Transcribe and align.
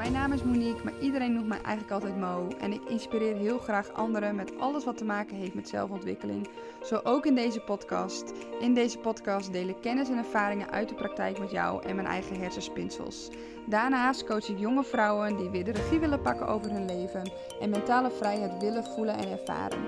Mijn 0.00 0.12
naam 0.12 0.32
is 0.32 0.42
Monique, 0.42 0.84
maar 0.84 0.98
iedereen 1.00 1.32
noemt 1.32 1.48
mij 1.48 1.60
eigenlijk 1.62 1.92
altijd 1.92 2.16
Mo. 2.16 2.48
En 2.60 2.72
ik 2.72 2.80
inspireer 2.88 3.36
heel 3.36 3.58
graag 3.58 3.92
anderen 3.92 4.34
met 4.34 4.58
alles 4.58 4.84
wat 4.84 4.96
te 4.96 5.04
maken 5.04 5.36
heeft 5.36 5.54
met 5.54 5.68
zelfontwikkeling. 5.68 6.48
Zo 6.82 7.00
ook 7.02 7.26
in 7.26 7.34
deze 7.34 7.60
podcast. 7.60 8.32
In 8.60 8.74
deze 8.74 8.98
podcast 8.98 9.52
deel 9.52 9.68
ik 9.68 9.76
kennis 9.80 10.08
en 10.08 10.16
ervaringen 10.16 10.70
uit 10.70 10.88
de 10.88 10.94
praktijk 10.94 11.38
met 11.38 11.50
jou 11.50 11.82
en 11.82 11.94
mijn 11.94 12.06
eigen 12.06 12.40
hersenspinsels. 12.40 13.28
Daarnaast 13.66 14.24
coach 14.24 14.48
ik 14.48 14.58
jonge 14.58 14.84
vrouwen 14.84 15.36
die 15.36 15.50
weer 15.50 15.64
de 15.64 15.72
regie 15.72 16.00
willen 16.00 16.22
pakken 16.22 16.46
over 16.46 16.70
hun 16.70 16.86
leven 16.86 17.32
en 17.60 17.70
mentale 17.70 18.10
vrijheid 18.10 18.62
willen 18.62 18.84
voelen 18.84 19.16
en 19.16 19.30
ervaren. 19.30 19.80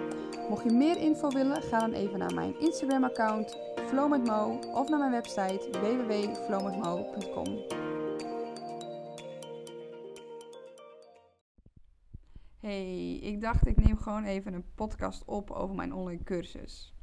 Mocht 0.48 0.64
je 0.64 0.70
meer 0.70 0.96
info 0.96 1.28
willen, 1.28 1.62
ga 1.62 1.78
dan 1.78 1.92
even 1.92 2.18
naar 2.18 2.34
mijn 2.34 2.60
Instagram-account 2.60 3.58
flowmetmo 3.86 4.58
of 4.72 4.88
naar 4.88 4.98
mijn 4.98 5.10
website 5.10 5.68
www.flowmetmo.com. 5.70 7.81
Hey, 12.62 13.14
ik 13.16 13.40
dacht 13.40 13.66
ik 13.66 13.84
neem 13.84 13.96
gewoon 13.96 14.24
even 14.24 14.54
een 14.54 14.74
podcast 14.74 15.24
op 15.24 15.50
over 15.50 15.74
mijn 15.74 15.92
online 15.92 16.22
cursus. 16.22 16.94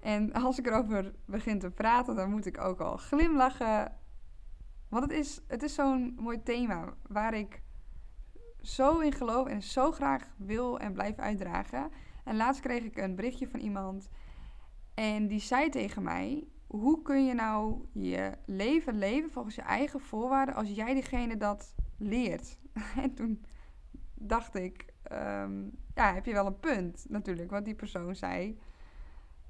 En 0.00 0.32
als 0.32 0.58
ik 0.58 0.66
erover 0.66 1.14
begin 1.24 1.58
te 1.58 1.70
praten, 1.70 2.16
dan 2.16 2.30
moet 2.30 2.46
ik 2.46 2.60
ook 2.60 2.80
al 2.80 2.96
glimlachen. 2.96 3.92
Want 4.88 5.02
het 5.02 5.12
is, 5.12 5.40
het 5.46 5.62
is 5.62 5.74
zo'n 5.74 6.14
mooi 6.20 6.42
thema 6.42 6.94
waar 7.08 7.34
ik 7.34 7.62
zo 8.60 8.98
in 8.98 9.12
geloof 9.12 9.46
en 9.46 9.62
zo 9.62 9.92
graag 9.92 10.34
wil 10.36 10.78
en 10.78 10.92
blijf 10.92 11.16
uitdragen. 11.16 11.90
En 12.24 12.36
laatst 12.36 12.60
kreeg 12.60 12.82
ik 12.82 12.96
een 12.96 13.14
berichtje 13.14 13.48
van 13.48 13.60
iemand 13.60 14.08
en 14.94 15.28
die 15.28 15.40
zei 15.40 15.68
tegen 15.68 16.02
mij: 16.02 16.48
Hoe 16.66 17.02
kun 17.02 17.26
je 17.26 17.34
nou 17.34 17.84
je 17.92 18.32
leven 18.46 18.98
leven 18.98 19.30
volgens 19.30 19.54
je 19.54 19.62
eigen 19.62 20.00
voorwaarden 20.00 20.54
als 20.54 20.68
jij 20.68 20.94
diegene 20.94 21.36
dat 21.36 21.74
leert? 21.98 22.58
En 23.02 23.14
toen 23.14 23.44
dacht 24.20 24.54
ik: 24.54 24.86
ehm, 25.08 25.66
Ja, 25.94 26.14
heb 26.14 26.24
je 26.24 26.32
wel 26.32 26.46
een 26.46 26.60
punt 26.60 27.06
natuurlijk, 27.08 27.50
wat 27.50 27.64
die 27.64 27.74
persoon 27.74 28.16
zei. 28.16 28.58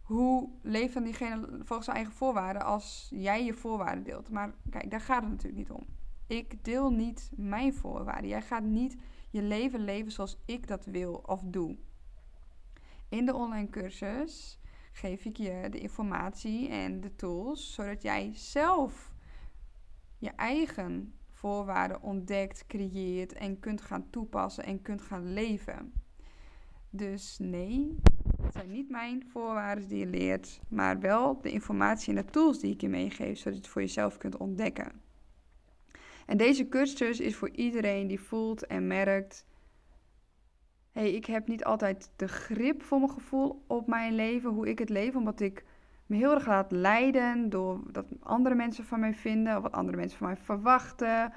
Hoe 0.03 0.51
leeft 0.63 0.95
dan 0.95 1.05
diegene 1.05 1.47
volgens 1.47 1.85
zijn 1.85 1.97
eigen 1.97 2.15
voorwaarden 2.15 2.63
als 2.63 3.09
jij 3.11 3.45
je 3.45 3.55
voorwaarden 3.55 4.05
deelt? 4.05 4.31
Maar 4.31 4.55
kijk, 4.71 4.91
daar 4.91 5.01
gaat 5.01 5.23
het 5.23 5.31
natuurlijk 5.31 5.59
niet 5.59 5.71
om. 5.71 5.87
Ik 6.27 6.65
deel 6.65 6.91
niet 6.91 7.31
mijn 7.37 7.75
voorwaarden. 7.75 8.29
Jij 8.29 8.43
gaat 8.43 8.63
niet 8.63 8.97
je 9.31 9.43
leven 9.43 9.81
leven 9.81 10.13
zoals 10.13 10.43
ik 10.45 10.67
dat 10.67 10.85
wil 10.85 11.23
of 11.27 11.43
doe. 11.45 11.77
In 13.09 13.27
de 13.27 13.35
online 13.35 13.71
cursus 13.71 14.59
geef 14.93 15.25
ik 15.25 15.37
je 15.37 15.67
de 15.71 15.79
informatie 15.79 16.69
en 16.69 17.01
de 17.01 17.15
tools 17.17 17.75
zodat 17.75 18.03
jij 18.03 18.31
zelf 18.35 19.13
je 20.19 20.31
eigen 20.31 21.15
voorwaarden 21.39 22.03
ontdekt, 22.03 22.67
creëert 22.67 23.33
en 23.33 23.61
kunt 23.61 23.81
gaan 23.81 24.11
toepassen 24.11 24.65
en 24.65 24.83
kunt 24.83 25.03
gaan 25.03 25.33
leven. 25.33 25.93
Dus 26.91 27.39
nee, 27.41 27.97
het 28.43 28.53
zijn 28.53 28.71
niet 28.71 28.91
mijn 28.91 29.27
voorwaarden 29.33 29.89
die 29.89 29.99
je 29.99 30.07
leert, 30.07 30.61
maar 30.69 31.01
wel 31.01 31.41
de 31.41 31.51
informatie 31.51 32.17
en 32.17 32.25
de 32.25 32.31
tools 32.31 32.59
die 32.59 32.73
ik 32.73 32.81
je 32.81 32.89
meegeef, 32.89 33.39
zodat 33.39 33.55
je 33.55 33.61
het 33.61 33.69
voor 33.69 33.83
jezelf 33.83 34.17
kunt 34.17 34.37
ontdekken. 34.37 34.93
En 36.27 36.37
deze 36.37 36.69
cursus 36.69 37.21
is 37.21 37.37
voor 37.37 37.51
iedereen 37.51 38.07
die 38.07 38.21
voelt 38.21 38.67
en 38.67 38.87
merkt 38.87 39.47
hey, 40.93 41.13
ik 41.13 41.25
heb 41.25 41.49
niet 41.49 41.65
altijd 41.65 42.11
de 42.17 42.29
grip 42.29 42.83
voor 42.83 42.99
mijn 42.99 43.11
gevoel 43.11 43.65
op 43.67 43.87
mijn 43.87 44.15
leven, 44.15 44.51
hoe 44.51 44.69
ik 44.69 44.79
het 44.79 44.89
leef, 44.89 45.15
omdat 45.15 45.41
ik 45.41 45.65
me 46.09 46.17
heel 46.17 46.35
erg 46.35 46.47
laat 46.47 46.71
leiden 46.71 47.51
door 47.51 47.81
wat 47.93 48.07
andere 48.21 48.55
mensen 48.55 48.85
van 48.85 49.01
mij 49.01 49.15
vinden 49.15 49.57
of 49.57 49.63
wat 49.63 49.73
andere 49.73 49.97
mensen 49.97 50.19
van 50.19 50.27
mij 50.27 50.37
verwachten. 50.37 51.33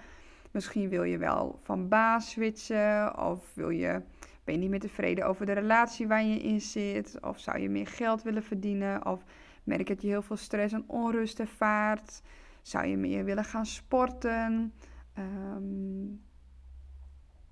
Misschien 0.51 0.89
wil 0.89 1.03
je 1.03 1.17
wel 1.17 1.59
van 1.63 1.87
baas 1.87 2.29
switchen 2.29 3.17
of 3.27 3.51
wil 3.53 3.69
je, 3.69 4.01
ben 4.43 4.53
je 4.53 4.59
niet 4.59 4.69
meer 4.69 4.79
tevreden 4.79 5.25
over 5.25 5.45
de 5.45 5.51
relatie 5.51 6.07
waar 6.07 6.23
je 6.23 6.39
in 6.39 6.61
zit 6.61 7.17
of 7.21 7.39
zou 7.39 7.59
je 7.59 7.69
meer 7.69 7.87
geld 7.87 8.23
willen 8.23 8.43
verdienen 8.43 9.05
of 9.05 9.23
merk 9.63 9.87
dat 9.87 10.01
je 10.01 10.07
heel 10.07 10.21
veel 10.21 10.37
stress 10.37 10.73
en 10.73 10.83
onrust 10.87 11.39
ervaart. 11.39 12.21
Zou 12.61 12.85
je 12.85 12.97
meer 12.97 13.25
willen 13.25 13.45
gaan 13.45 13.65
sporten? 13.65 14.73
Um, 15.17 16.21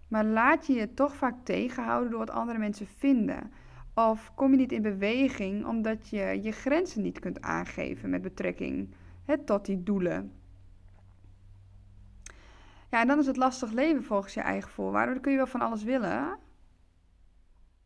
maar 0.08 0.26
laat 0.26 0.68
je 0.68 0.74
je 0.74 0.94
toch 0.94 1.16
vaak 1.16 1.36
tegenhouden 1.44 2.10
door 2.10 2.20
wat 2.20 2.30
andere 2.30 2.60
mensen 2.60 2.88
vinden. 2.88 3.52
Of 4.08 4.32
kom 4.36 4.52
je 4.52 4.58
niet 4.58 4.72
in 4.72 4.82
beweging 4.82 5.66
omdat 5.66 6.10
je 6.10 6.40
je 6.42 6.52
grenzen 6.52 7.02
niet 7.02 7.20
kunt 7.20 7.42
aangeven 7.42 8.10
met 8.10 8.22
betrekking 8.22 8.94
tot 9.46 9.66
die 9.66 9.84
doelen. 9.84 10.34
Ja, 12.92 13.02
en 13.02 13.08
dan 13.08 13.20
is 13.20 13.26
het 13.26 13.38
lastig 13.38 13.72
leven 13.72 14.04
volgens 14.04 14.34
je 14.34 14.42
eigen 14.42 14.72
voorwaarden. 14.72 15.14
Dan 15.14 15.24
kun 15.24 15.32
je 15.32 15.38
wel 15.38 15.48
van 15.48 15.62
alles 15.62 15.84
willen. 15.84 16.38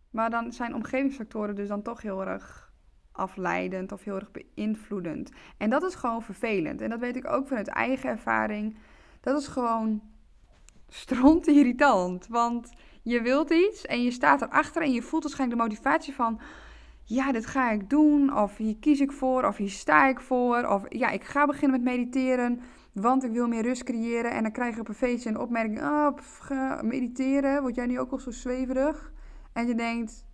Maar 0.10 0.30
dan 0.30 0.52
zijn 0.52 0.76
omgevingsfactoren 0.76 1.56
dus 1.56 1.68
dan 1.68 1.82
toch 1.82 2.02
heel 2.02 2.26
erg 2.26 2.74
afleidend 3.12 3.92
of 3.92 4.04
heel 4.04 4.16
erg 4.16 4.32
beïnvloedend. 4.32 5.32
En 5.58 5.70
dat 5.70 5.84
is 5.84 5.96
gewoon 5.96 6.22
vervelend. 6.22 6.82
En 6.82 6.90
dat 6.90 7.00
weet 7.00 7.16
ik 7.16 7.28
ook 7.28 7.48
vanuit 7.48 7.68
eigen 7.68 8.10
ervaring. 8.10 8.78
Dat 9.22 9.40
is 9.40 9.48
gewoon 9.48 10.02
stront 10.88 11.48
irritant. 11.48 12.28
Want 12.28 12.72
je 13.04 13.22
wilt 13.22 13.50
iets 13.50 13.86
en 13.86 14.04
je 14.04 14.12
staat 14.12 14.42
erachter 14.42 14.82
en 14.82 14.92
je 14.92 15.02
voelt 15.02 15.24
waarschijnlijk 15.24 15.60
de 15.60 15.68
motivatie 15.68 16.14
van... 16.14 16.40
Ja, 17.06 17.32
dit 17.32 17.46
ga 17.46 17.72
ik 17.72 17.90
doen. 17.90 18.38
Of 18.38 18.58
hier 18.58 18.78
kies 18.78 19.00
ik 19.00 19.12
voor. 19.12 19.44
Of 19.44 19.58
hier 19.58 19.70
sta 19.70 20.08
ik 20.08 20.20
voor. 20.20 20.66
Of 20.68 20.84
ja, 20.90 21.10
ik 21.10 21.24
ga 21.24 21.46
beginnen 21.46 21.84
met 21.84 21.94
mediteren. 21.98 22.62
Want 22.92 23.24
ik 23.24 23.32
wil 23.32 23.48
meer 23.48 23.62
rust 23.62 23.84
creëren. 23.84 24.32
En 24.32 24.44
dan 24.44 24.52
krijg 24.52 24.76
je 24.76 24.82
op 24.82 24.88
een 24.88 24.94
feestje 24.94 25.30
een 25.30 25.40
opmerking. 25.40 25.82
Oh, 25.82 26.82
mediteren. 26.82 27.62
Word 27.62 27.76
jij 27.76 27.86
nu 27.86 28.00
ook 28.00 28.12
al 28.12 28.20
zo 28.20 28.32
zweverig? 28.32 29.14
En 29.54 29.68
je 29.68 29.76
denkt... 29.76 30.26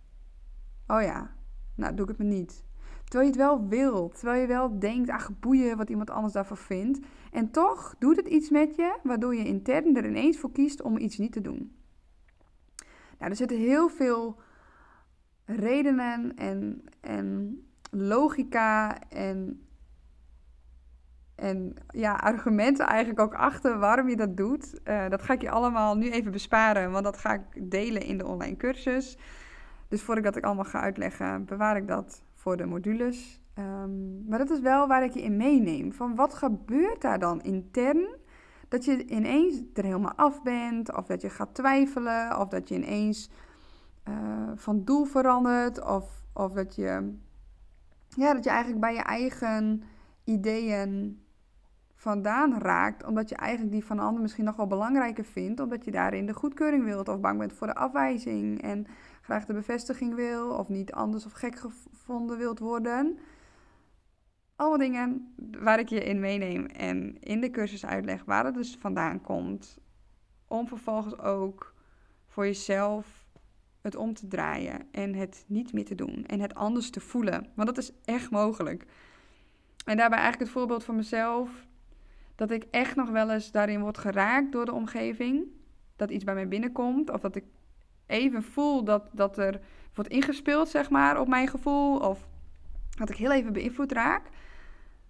Oh 0.86 1.02
ja, 1.02 1.30
nou 1.76 1.94
doe 1.94 2.02
ik 2.02 2.08
het 2.08 2.18
me 2.18 2.34
niet. 2.34 2.64
Terwijl 3.04 3.30
je 3.30 3.36
het 3.36 3.48
wel 3.48 3.68
wilt. 3.68 4.14
Terwijl 4.14 4.40
je 4.40 4.46
wel 4.46 4.78
denkt, 4.78 5.10
ach 5.10 5.30
boeien 5.40 5.76
wat 5.76 5.90
iemand 5.90 6.10
anders 6.10 6.32
daarvoor 6.32 6.56
vindt. 6.56 6.98
En 7.32 7.50
toch 7.50 7.94
doet 7.98 8.16
het 8.16 8.28
iets 8.28 8.50
met 8.50 8.76
je, 8.76 8.98
waardoor 9.02 9.34
je 9.34 9.44
intern 9.44 9.96
er 9.96 10.06
ineens 10.06 10.38
voor 10.38 10.52
kiest 10.52 10.82
om 10.82 10.96
iets 10.96 11.18
niet 11.18 11.32
te 11.32 11.40
doen. 11.40 11.79
Nou, 13.20 13.32
er 13.32 13.38
zitten 13.38 13.58
heel 13.58 13.88
veel 13.88 14.40
redenen 15.44 16.36
en, 16.36 16.84
en 17.00 17.58
logica 17.90 18.98
en, 19.08 19.66
en 21.34 21.74
ja, 21.88 22.12
argumenten 22.12 22.86
eigenlijk 22.86 23.20
ook 23.20 23.34
achter 23.34 23.78
waarom 23.78 24.08
je 24.08 24.16
dat 24.16 24.36
doet. 24.36 24.80
Uh, 24.84 25.08
dat 25.08 25.22
ga 25.22 25.32
ik 25.32 25.40
je 25.40 25.50
allemaal 25.50 25.96
nu 25.96 26.10
even 26.10 26.32
besparen, 26.32 26.90
want 26.90 27.04
dat 27.04 27.16
ga 27.16 27.34
ik 27.34 27.70
delen 27.70 28.02
in 28.02 28.18
de 28.18 28.26
online 28.26 28.56
cursus. 28.56 29.18
Dus 29.88 30.02
voordat 30.02 30.26
ik 30.26 30.32
dat 30.34 30.42
allemaal 30.42 30.64
ga 30.64 30.80
uitleggen, 30.80 31.44
bewaar 31.44 31.76
ik 31.76 31.88
dat 31.88 32.22
voor 32.34 32.56
de 32.56 32.66
modules. 32.66 33.40
Um, 33.58 34.24
maar 34.28 34.38
dat 34.38 34.50
is 34.50 34.60
wel 34.60 34.88
waar 34.88 35.04
ik 35.04 35.12
je 35.12 35.22
in 35.22 35.36
meeneem. 35.36 35.92
Van 35.92 36.14
wat 36.14 36.34
gebeurt 36.34 37.00
daar 37.00 37.18
dan 37.18 37.42
intern? 37.42 38.08
Dat 38.70 38.84
je 38.84 39.04
ineens 39.04 39.62
er 39.74 39.84
helemaal 39.84 40.14
af 40.14 40.42
bent, 40.42 40.96
of 40.96 41.06
dat 41.06 41.20
je 41.20 41.30
gaat 41.30 41.54
twijfelen, 41.54 42.38
of 42.38 42.48
dat 42.48 42.68
je 42.68 42.74
ineens 42.74 43.30
uh, 44.08 44.14
van 44.54 44.84
doel 44.84 45.04
verandert, 45.04 45.84
of, 45.84 46.22
of 46.32 46.52
dat, 46.52 46.74
je, 46.74 47.14
ja, 48.08 48.34
dat 48.34 48.44
je 48.44 48.50
eigenlijk 48.50 48.80
bij 48.80 48.94
je 48.94 49.02
eigen 49.02 49.82
ideeën 50.24 51.20
vandaan 51.94 52.58
raakt, 52.58 53.04
omdat 53.04 53.28
je 53.28 53.34
eigenlijk 53.34 53.72
die 53.72 53.84
van 53.84 53.98
anderen 53.98 54.22
misschien 54.22 54.44
nog 54.44 54.56
wel 54.56 54.66
belangrijker 54.66 55.24
vindt, 55.24 55.60
omdat 55.60 55.84
je 55.84 55.90
daarin 55.90 56.26
de 56.26 56.34
goedkeuring 56.34 56.84
wilt 56.84 57.08
of 57.08 57.20
bang 57.20 57.38
bent 57.38 57.52
voor 57.52 57.66
de 57.66 57.74
afwijzing 57.74 58.62
en 58.62 58.86
graag 59.20 59.46
de 59.46 59.52
bevestiging 59.52 60.14
wil 60.14 60.50
of 60.50 60.68
niet 60.68 60.92
anders 60.92 61.26
of 61.26 61.32
gek 61.32 61.56
gevonden 61.56 62.38
wilt 62.38 62.58
worden. 62.58 63.18
Allemaal 64.60 64.78
dingen 64.78 65.34
waar 65.58 65.78
ik 65.78 65.88
je 65.88 66.04
in 66.04 66.20
meeneem 66.20 66.66
en 66.66 67.20
in 67.20 67.40
de 67.40 67.50
cursus 67.50 67.86
uitleg 67.86 68.24
waar 68.24 68.44
het 68.44 68.54
dus 68.54 68.76
vandaan 68.80 69.20
komt. 69.20 69.78
Om 70.48 70.68
vervolgens 70.68 71.18
ook 71.18 71.74
voor 72.26 72.44
jezelf 72.44 73.26
het 73.80 73.96
om 73.96 74.14
te 74.14 74.26
draaien 74.26 74.86
en 74.92 75.14
het 75.14 75.44
niet 75.46 75.72
meer 75.72 75.84
te 75.84 75.94
doen 75.94 76.24
en 76.26 76.40
het 76.40 76.54
anders 76.54 76.90
te 76.90 77.00
voelen. 77.00 77.46
Want 77.54 77.68
dat 77.68 77.78
is 77.78 77.92
echt 78.04 78.30
mogelijk. 78.30 78.86
En 79.84 79.96
daarbij 79.96 80.18
eigenlijk 80.18 80.50
het 80.50 80.58
voorbeeld 80.58 80.84
van 80.84 80.96
mezelf 80.96 81.66
dat 82.34 82.50
ik 82.50 82.66
echt 82.70 82.96
nog 82.96 83.10
wel 83.10 83.30
eens 83.30 83.50
daarin 83.50 83.80
word 83.80 83.98
geraakt 83.98 84.52
door 84.52 84.64
de 84.64 84.74
omgeving. 84.74 85.44
Dat 85.96 86.10
iets 86.10 86.24
bij 86.24 86.34
mij 86.34 86.48
binnenkomt. 86.48 87.10
Of 87.10 87.20
dat 87.20 87.36
ik 87.36 87.44
even 88.06 88.42
voel 88.42 88.84
dat, 88.84 89.08
dat 89.12 89.38
er 89.38 89.60
wordt 89.94 90.10
ingespeeld, 90.10 90.68
zeg 90.68 90.90
maar, 90.90 91.20
op 91.20 91.28
mijn 91.28 91.48
gevoel. 91.48 91.98
Of 91.98 92.28
dat 93.06 93.16
ik 93.16 93.16
heel 93.16 93.32
even 93.32 93.52
beïnvloed 93.52 93.92
raak. 93.92 94.28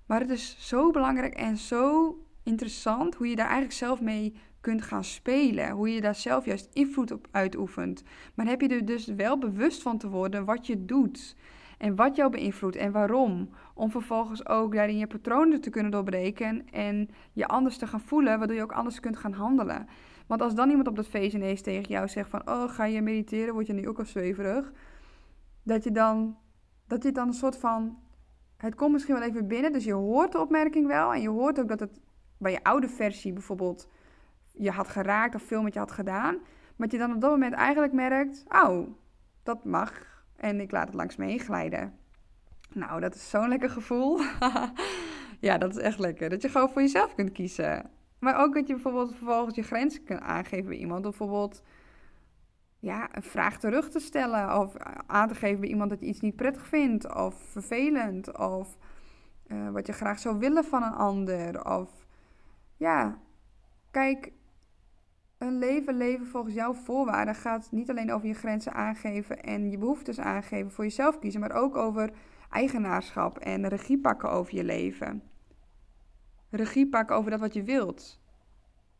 Maar 0.06 0.20
het 0.20 0.31
is 0.31 0.56
zo 0.58 0.90
belangrijk 0.90 1.34
en 1.34 1.56
zo 1.56 2.16
interessant 2.42 3.14
hoe 3.14 3.28
je 3.28 3.37
daar 3.37 3.46
eigenlijk 3.46 3.76
zelf 3.76 4.00
mee 4.00 4.34
kunt 4.60 4.82
gaan 4.82 5.04
spelen. 5.04 5.70
Hoe 5.70 5.94
je 5.94 6.00
daar 6.00 6.14
zelf 6.14 6.44
juist 6.44 6.69
invloed 6.72 7.10
op 7.10 7.28
uitoefent. 7.31 8.02
Maar 8.34 8.46
heb 8.46 8.60
je 8.60 8.69
er 8.69 8.84
dus 8.84 9.06
wel 9.06 9.38
bewust 9.38 9.82
van 9.82 9.98
te 9.98 10.08
worden 10.08 10.44
wat 10.44 10.66
je 10.66 10.84
doet. 10.84 11.37
En 11.78 11.96
wat 11.96 12.16
jou 12.16 12.31
beïnvloedt 12.31 12.76
en 12.76 12.92
waarom. 12.92 13.50
Om 13.75 13.90
vervolgens 13.90 14.46
ook 14.46 14.75
daarin 14.75 14.98
je 14.98 15.06
patronen 15.06 15.60
te 15.60 15.70
kunnen 15.70 15.90
doorbreken 15.90 16.70
en 16.70 17.08
je 17.32 17.46
anders 17.46 17.76
te 17.76 17.86
gaan 17.86 18.00
voelen, 18.00 18.38
waardoor 18.38 18.56
je 18.56 18.62
ook 18.62 18.72
anders 18.72 19.00
kunt 19.00 19.16
gaan 19.16 19.32
handelen. 19.32 19.86
Want 20.26 20.43
als 20.43 20.54
dan 20.54 20.69
iemand 20.69 20.88
op 20.88 20.96
dat 20.96 21.08
feest 21.08 21.34
ineens 21.34 21.60
tegen 21.60 21.88
jou 21.88 22.08
zegt 22.08 22.31
van, 22.31 22.48
oh 22.48 22.69
ga 22.69 22.84
je 22.84 23.02
mediteren, 23.02 23.54
word 23.54 23.66
je 23.66 23.72
nu 23.72 23.88
ook 23.88 23.98
al 23.98 24.04
zweverig. 24.04 24.72
Dat 25.62 25.84
je 25.84 25.90
dan, 25.90 26.36
dat 26.90 27.02
je 27.02 27.12
dan 27.12 27.28
een 27.28 27.34
soort 27.34 27.56
van, 27.56 27.98
het 28.56 28.75
komt 28.75 28.92
misschien 28.92 29.14
wel 29.14 29.22
even 29.28 29.46
binnen, 29.46 29.72
dus 29.72 29.84
je 29.84 29.92
hoort 29.92 30.32
de 30.32 30.40
opmerking 30.40 30.87
wel 30.87 31.12
en 31.12 31.20
je 31.20 31.28
hoort 31.28 31.60
ook 31.60 31.69
dat 31.69 31.81
het 31.81 32.00
bij 32.38 32.52
je 32.52 32.62
oude 32.62 32.88
versie 32.88 33.32
bijvoorbeeld 33.32 33.88
je 34.52 34.70
had 34.70 34.88
geraakt 34.88 35.34
of 35.34 35.42
veel 35.42 35.62
met 35.62 35.72
je 35.72 35.78
had 35.78 35.92
gedaan. 35.92 36.34
Maar 36.76 36.88
dat 36.88 36.90
je 36.90 36.98
dan 36.98 37.14
op 37.14 37.20
dat 37.20 37.31
moment 37.31 37.52
eigenlijk 37.52 37.92
merkt, 37.92 38.44
oh, 38.48 38.88
dat 39.42 39.64
mag 39.64 39.92
en 40.37 40.60
ik 40.60 40.70
laat 40.70 40.87
het 40.87 40.96
langs 40.96 41.16
me 41.16 41.25
heen 41.25 41.40
glijden. 41.40 41.94
Nou, 42.72 43.00
dat 43.00 43.14
is 43.14 43.31
zo'n 43.31 43.48
lekker 43.48 43.70
gevoel. 43.70 44.20
ja, 45.48 45.58
dat 45.58 45.76
is 45.76 45.82
echt 45.82 45.98
lekker. 45.98 46.28
Dat 46.28 46.43
je 46.43 46.48
gewoon 46.48 46.70
voor 46.70 46.82
jezelf 46.82 47.14
kunt 47.14 47.32
kiezen. 47.32 47.90
Maar 48.19 48.36
ook 48.43 48.54
dat 48.54 48.66
je 48.66 48.72
bijvoorbeeld 48.72 49.14
vervolgens 49.14 49.54
je 49.54 49.62
grenzen 49.62 50.04
kunt 50.04 50.20
aangeven 50.20 50.69
bij 50.69 50.78
iemand. 50.78 51.02
Bijvoorbeeld 51.02 51.62
ja, 52.81 53.17
een 53.17 53.23
vraag 53.23 53.59
terug 53.59 53.91
te 53.91 53.99
stellen. 53.99 54.61
Of 54.61 54.77
aan 55.06 55.29
te 55.29 55.35
geven 55.35 55.61
bij 55.61 55.69
iemand 55.69 55.91
dat 55.91 56.00
je 56.00 56.06
iets 56.06 56.21
niet 56.21 56.37
prettig 56.37 56.67
vindt. 56.67 57.15
Of 57.15 57.35
vervelend. 57.35 58.38
Of 58.38 58.77
uh, 59.47 59.71
wat 59.71 59.87
je 59.87 59.93
graag 59.93 60.19
zou 60.19 60.38
willen 60.38 60.65
van 60.65 60.82
een 60.82 60.93
ander. 60.93 61.65
Of 61.79 62.06
ja, 62.77 63.19
kijk, 63.91 64.32
een 65.38 65.59
leven 65.59 65.97
leven 65.97 66.27
volgens 66.27 66.55
jouw 66.55 66.75
voorwaarden 66.75 67.35
gaat 67.35 67.69
niet 67.71 67.91
alleen 67.91 68.12
over 68.12 68.29
je 68.29 68.35
grenzen 68.35 68.73
aangeven 68.73 69.43
en 69.43 69.71
je 69.71 69.79
behoeftes 69.79 70.21
aangeven, 70.21 70.71
voor 70.71 70.85
jezelf 70.85 71.19
kiezen, 71.19 71.41
maar 71.41 71.53
ook 71.53 71.77
over 71.77 72.12
eigenaarschap 72.50 73.38
en 73.38 73.69
regie 73.69 73.99
pakken 73.99 74.31
over 74.31 74.55
je 74.55 74.65
leven. 74.65 75.23
Regie 76.50 76.88
pakken 76.88 77.17
over 77.17 77.31
dat 77.31 77.41
wat 77.41 77.55
je 77.55 77.62
wilt. 77.62 78.21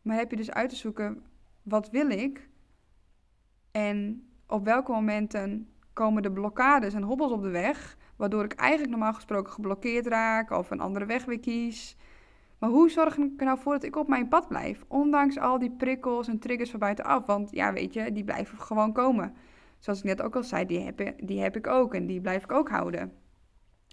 Maar 0.01 0.17
heb 0.17 0.31
je 0.31 0.37
dus 0.37 0.51
uit 0.51 0.69
te 0.69 0.75
zoeken, 0.75 1.23
wat 1.61 1.89
wil 1.89 2.09
ik? 2.09 2.49
En 3.71 4.27
op 4.47 4.65
welke 4.65 4.91
momenten 4.91 5.67
komen 5.93 6.23
de 6.23 6.31
blokkades 6.31 6.93
en 6.93 7.01
hobbels 7.01 7.31
op 7.31 7.41
de 7.41 7.49
weg, 7.49 7.97
waardoor 8.15 8.43
ik 8.43 8.53
eigenlijk 8.53 8.91
normaal 8.91 9.13
gesproken 9.13 9.51
geblokkeerd 9.51 10.07
raak 10.07 10.51
of 10.51 10.71
een 10.71 10.79
andere 10.79 11.05
weg 11.05 11.25
weer 11.25 11.39
kies. 11.39 11.97
Maar 12.59 12.69
hoe 12.69 12.89
zorg 12.89 13.17
ik 13.17 13.39
er 13.39 13.45
nou 13.45 13.59
voor 13.59 13.73
dat 13.73 13.83
ik 13.83 13.95
op 13.95 14.07
mijn 14.07 14.27
pad 14.27 14.47
blijf? 14.47 14.83
Ondanks 14.87 15.37
al 15.37 15.59
die 15.59 15.71
prikkels 15.71 16.27
en 16.27 16.39
triggers 16.39 16.69
van 16.69 16.79
buitenaf. 16.79 17.25
Want 17.25 17.51
ja, 17.51 17.73
weet 17.73 17.93
je, 17.93 18.11
die 18.11 18.23
blijven 18.23 18.59
gewoon 18.59 18.93
komen. 18.93 19.35
Zoals 19.79 19.99
ik 19.99 20.05
net 20.05 20.21
ook 20.21 20.35
al 20.35 20.43
zei, 20.43 20.65
die 20.65 20.79
heb, 20.79 21.13
die 21.17 21.41
heb 21.41 21.55
ik 21.55 21.67
ook 21.67 21.93
en 21.93 22.05
die 22.05 22.21
blijf 22.21 22.43
ik 22.43 22.51
ook 22.51 22.69
houden. 22.69 23.13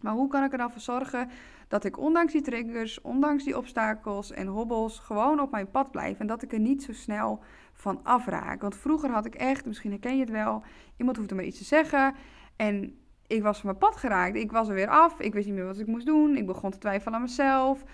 Maar 0.02 0.12
hoe 0.12 0.28
kan 0.28 0.44
ik 0.44 0.52
er 0.52 0.58
dan 0.58 0.70
voor 0.70 0.80
zorgen 0.80 1.28
dat 1.68 1.84
ik 1.84 1.98
ondanks 1.98 2.32
die 2.32 2.42
triggers, 2.42 3.00
ondanks 3.00 3.44
die 3.44 3.56
obstakels 3.56 4.30
en 4.30 4.46
hobbels 4.46 4.98
gewoon 4.98 5.40
op 5.40 5.50
mijn 5.50 5.70
pad 5.70 5.90
blijf 5.90 6.18
en 6.18 6.26
dat 6.26 6.42
ik 6.42 6.52
er 6.52 6.60
niet 6.60 6.82
zo 6.82 6.92
snel 6.92 7.42
van 7.80 8.00
afraak? 8.02 8.60
Want 8.60 8.76
vroeger 8.76 9.10
had 9.10 9.26
ik 9.26 9.34
echt, 9.34 9.66
misschien 9.66 9.90
herken 9.90 10.14
je 10.14 10.20
het 10.20 10.30
wel, 10.30 10.62
iemand 10.96 11.16
hoefde 11.16 11.34
maar 11.34 11.44
iets 11.44 11.58
te 11.58 11.64
zeggen 11.64 12.14
en 12.56 12.98
ik 13.26 13.42
was 13.42 13.60
van 13.60 13.66
mijn 13.66 13.78
pad 13.78 13.96
geraakt. 13.96 14.36
Ik 14.36 14.52
was 14.52 14.68
er 14.68 14.74
weer 14.74 14.88
af, 14.88 15.20
ik 15.20 15.32
wist 15.32 15.46
niet 15.46 15.54
meer 15.54 15.64
wat 15.64 15.78
ik 15.78 15.86
moest 15.86 16.06
doen, 16.06 16.36
ik 16.36 16.46
begon 16.46 16.70
te 16.70 16.78
twijfelen 16.78 17.14
aan 17.14 17.22
mezelf. 17.22 17.84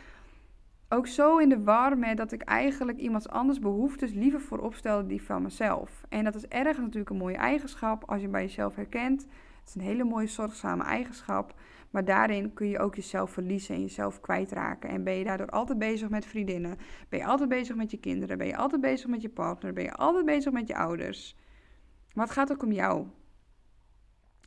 Ook 0.88 1.06
zo 1.06 1.38
in 1.38 1.48
de 1.48 1.62
war 1.62 1.98
met 1.98 2.16
dat 2.16 2.32
ik 2.32 2.42
eigenlijk 2.42 2.98
iemands 2.98 3.28
anders 3.28 3.58
behoeftes 3.58 4.12
liever 4.12 4.40
voorop 4.40 4.74
stelde 4.74 5.06
die 5.06 5.22
van 5.22 5.42
mezelf. 5.42 6.02
En 6.08 6.24
dat 6.24 6.34
is 6.34 6.46
ergens 6.46 6.78
natuurlijk 6.78 7.10
een 7.10 7.16
mooie 7.16 7.36
eigenschap 7.36 8.10
als 8.10 8.20
je 8.20 8.28
bij 8.28 8.42
jezelf 8.42 8.74
herkent. 8.74 9.20
Het 9.60 9.68
is 9.68 9.74
een 9.74 9.80
hele 9.80 10.04
mooie 10.04 10.26
zorgzame 10.26 10.84
eigenschap. 10.84 11.54
Maar 11.94 12.04
daarin 12.04 12.52
kun 12.52 12.68
je 12.68 12.78
ook 12.78 12.94
jezelf 12.94 13.30
verliezen 13.30 13.74
en 13.74 13.80
jezelf 13.80 14.20
kwijtraken. 14.20 14.90
En 14.90 15.04
ben 15.04 15.14
je 15.14 15.24
daardoor 15.24 15.50
altijd 15.50 15.78
bezig 15.78 16.08
met 16.08 16.26
vriendinnen? 16.26 16.76
Ben 17.08 17.18
je 17.18 17.24
altijd 17.24 17.48
bezig 17.48 17.76
met 17.76 17.90
je 17.90 17.96
kinderen? 17.96 18.38
Ben 18.38 18.46
je 18.46 18.56
altijd 18.56 18.80
bezig 18.80 19.08
met 19.08 19.22
je 19.22 19.28
partner? 19.28 19.72
Ben 19.72 19.84
je 19.84 19.92
altijd 19.92 20.24
bezig 20.24 20.52
met 20.52 20.68
je 20.68 20.76
ouders? 20.76 21.36
Maar 22.14 22.24
het 22.24 22.34
gaat 22.34 22.52
ook 22.52 22.62
om 22.62 22.72
jou. 22.72 23.06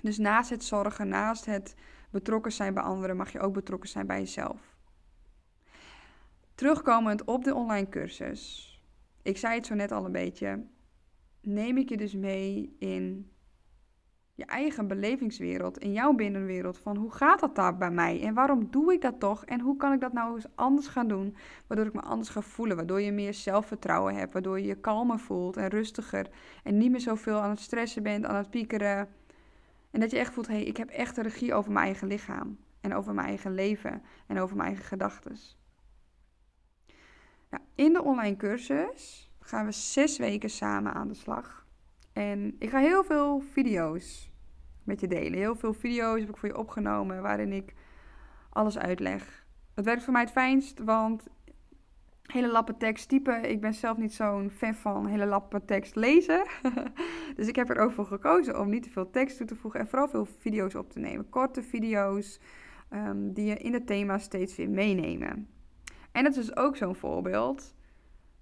Dus 0.01 0.17
naast 0.17 0.49
het 0.49 0.63
zorgen, 0.63 1.07
naast 1.07 1.45
het 1.45 1.75
betrokken 2.11 2.51
zijn 2.51 2.73
bij 2.73 2.83
anderen, 2.83 3.17
mag 3.17 3.31
je 3.31 3.39
ook 3.39 3.53
betrokken 3.53 3.89
zijn 3.89 4.07
bij 4.07 4.19
jezelf. 4.19 4.77
Terugkomend 6.55 7.23
op 7.25 7.43
de 7.43 7.55
online 7.55 7.89
cursus. 7.89 8.71
Ik 9.21 9.37
zei 9.37 9.55
het 9.55 9.65
zo 9.65 9.75
net 9.75 9.91
al 9.91 10.05
een 10.05 10.11
beetje. 10.11 10.65
Neem 11.41 11.77
ik 11.77 11.89
je 11.89 11.97
dus 11.97 12.13
mee 12.13 12.75
in 12.79 13.31
je 14.37 14.45
eigen 14.45 14.87
belevingswereld, 14.87 15.77
in 15.77 15.91
jouw 15.91 16.13
binnenwereld. 16.13 16.77
Van 16.77 16.97
hoe 16.97 17.11
gaat 17.11 17.39
dat 17.39 17.55
daar 17.55 17.77
bij 17.77 17.91
mij 17.91 18.21
en 18.21 18.33
waarom 18.33 18.67
doe 18.71 18.93
ik 18.93 19.01
dat 19.01 19.19
toch? 19.19 19.45
En 19.45 19.59
hoe 19.59 19.77
kan 19.77 19.93
ik 19.93 19.99
dat 19.99 20.13
nou 20.13 20.35
eens 20.35 20.55
anders 20.55 20.87
gaan 20.87 21.07
doen, 21.07 21.35
waardoor 21.67 21.85
ik 21.85 21.93
me 21.93 22.01
anders 22.01 22.29
ga 22.29 22.41
voelen, 22.41 22.75
waardoor 22.75 23.01
je 23.01 23.11
meer 23.11 23.33
zelfvertrouwen 23.33 24.15
hebt, 24.15 24.33
waardoor 24.33 24.59
je 24.59 24.67
je 24.67 24.79
kalmer 24.79 25.19
voelt 25.19 25.57
en 25.57 25.67
rustiger 25.67 26.29
en 26.63 26.77
niet 26.77 26.91
meer 26.91 26.99
zoveel 26.99 27.39
aan 27.39 27.49
het 27.49 27.59
stressen 27.59 28.03
bent, 28.03 28.25
aan 28.25 28.35
het 28.35 28.49
piekeren. 28.49 29.09
En 29.91 29.99
dat 29.99 30.11
je 30.11 30.17
echt 30.17 30.33
voelt, 30.33 30.47
hé, 30.47 30.53
hey, 30.53 30.63
ik 30.63 30.77
heb 30.77 30.89
echt 30.89 31.15
de 31.15 31.21
regie 31.21 31.53
over 31.53 31.71
mijn 31.71 31.85
eigen 31.85 32.07
lichaam 32.07 32.57
en 32.81 32.93
over 32.93 33.13
mijn 33.13 33.27
eigen 33.27 33.53
leven 33.53 34.03
en 34.27 34.39
over 34.39 34.55
mijn 34.55 34.67
eigen 34.67 34.85
gedachten. 34.85 35.37
Nou, 37.49 37.63
in 37.75 37.93
de 37.93 38.03
online 38.03 38.35
cursus 38.35 39.31
gaan 39.39 39.65
we 39.65 39.71
zes 39.71 40.17
weken 40.17 40.49
samen 40.49 40.93
aan 40.93 41.07
de 41.07 41.13
slag. 41.13 41.66
En 42.17 42.55
ik 42.59 42.69
ga 42.69 42.79
heel 42.79 43.03
veel 43.03 43.39
video's 43.39 44.31
met 44.83 44.99
je 44.99 45.07
delen. 45.07 45.39
Heel 45.39 45.55
veel 45.55 45.73
video's 45.73 46.19
heb 46.19 46.29
ik 46.29 46.37
voor 46.37 46.49
je 46.49 46.57
opgenomen 46.57 47.21
waarin 47.21 47.51
ik 47.51 47.73
alles 48.49 48.77
uitleg. 48.77 49.45
Het 49.73 49.85
werkt 49.85 50.03
voor 50.03 50.13
mij 50.13 50.21
het 50.21 50.31
fijnst, 50.31 50.79
want 50.79 51.27
hele 52.21 52.51
lappen 52.51 52.77
tekst 52.77 53.09
typen. 53.09 53.49
Ik 53.49 53.61
ben 53.61 53.73
zelf 53.73 53.97
niet 53.97 54.13
zo'n 54.13 54.49
fan 54.49 54.75
van 54.75 55.05
hele 55.05 55.25
lappen 55.25 55.65
tekst 55.65 55.95
lezen. 55.95 56.47
dus 57.35 57.47
ik 57.47 57.55
heb 57.55 57.69
er 57.69 57.79
ook 57.79 57.91
voor 57.91 58.05
gekozen 58.05 58.59
om 58.59 58.69
niet 58.69 58.83
te 58.83 58.89
veel 58.89 59.09
tekst 59.09 59.37
toe 59.37 59.47
te 59.47 59.55
voegen 59.55 59.79
en 59.79 59.87
vooral 59.87 60.07
veel 60.07 60.25
video's 60.25 60.75
op 60.75 60.91
te 60.91 60.99
nemen. 60.99 61.29
Korte 61.29 61.63
video's 61.63 62.39
um, 62.93 63.33
die 63.33 63.45
je 63.45 63.57
in 63.57 63.73
het 63.73 63.87
thema 63.87 64.17
steeds 64.17 64.55
weer 64.55 64.69
meenemen. 64.69 65.47
En 66.11 66.23
dat 66.23 66.35
is 66.35 66.45
dus 66.45 66.55
ook 66.55 66.77
zo'n 66.77 66.95
voorbeeld 66.95 67.75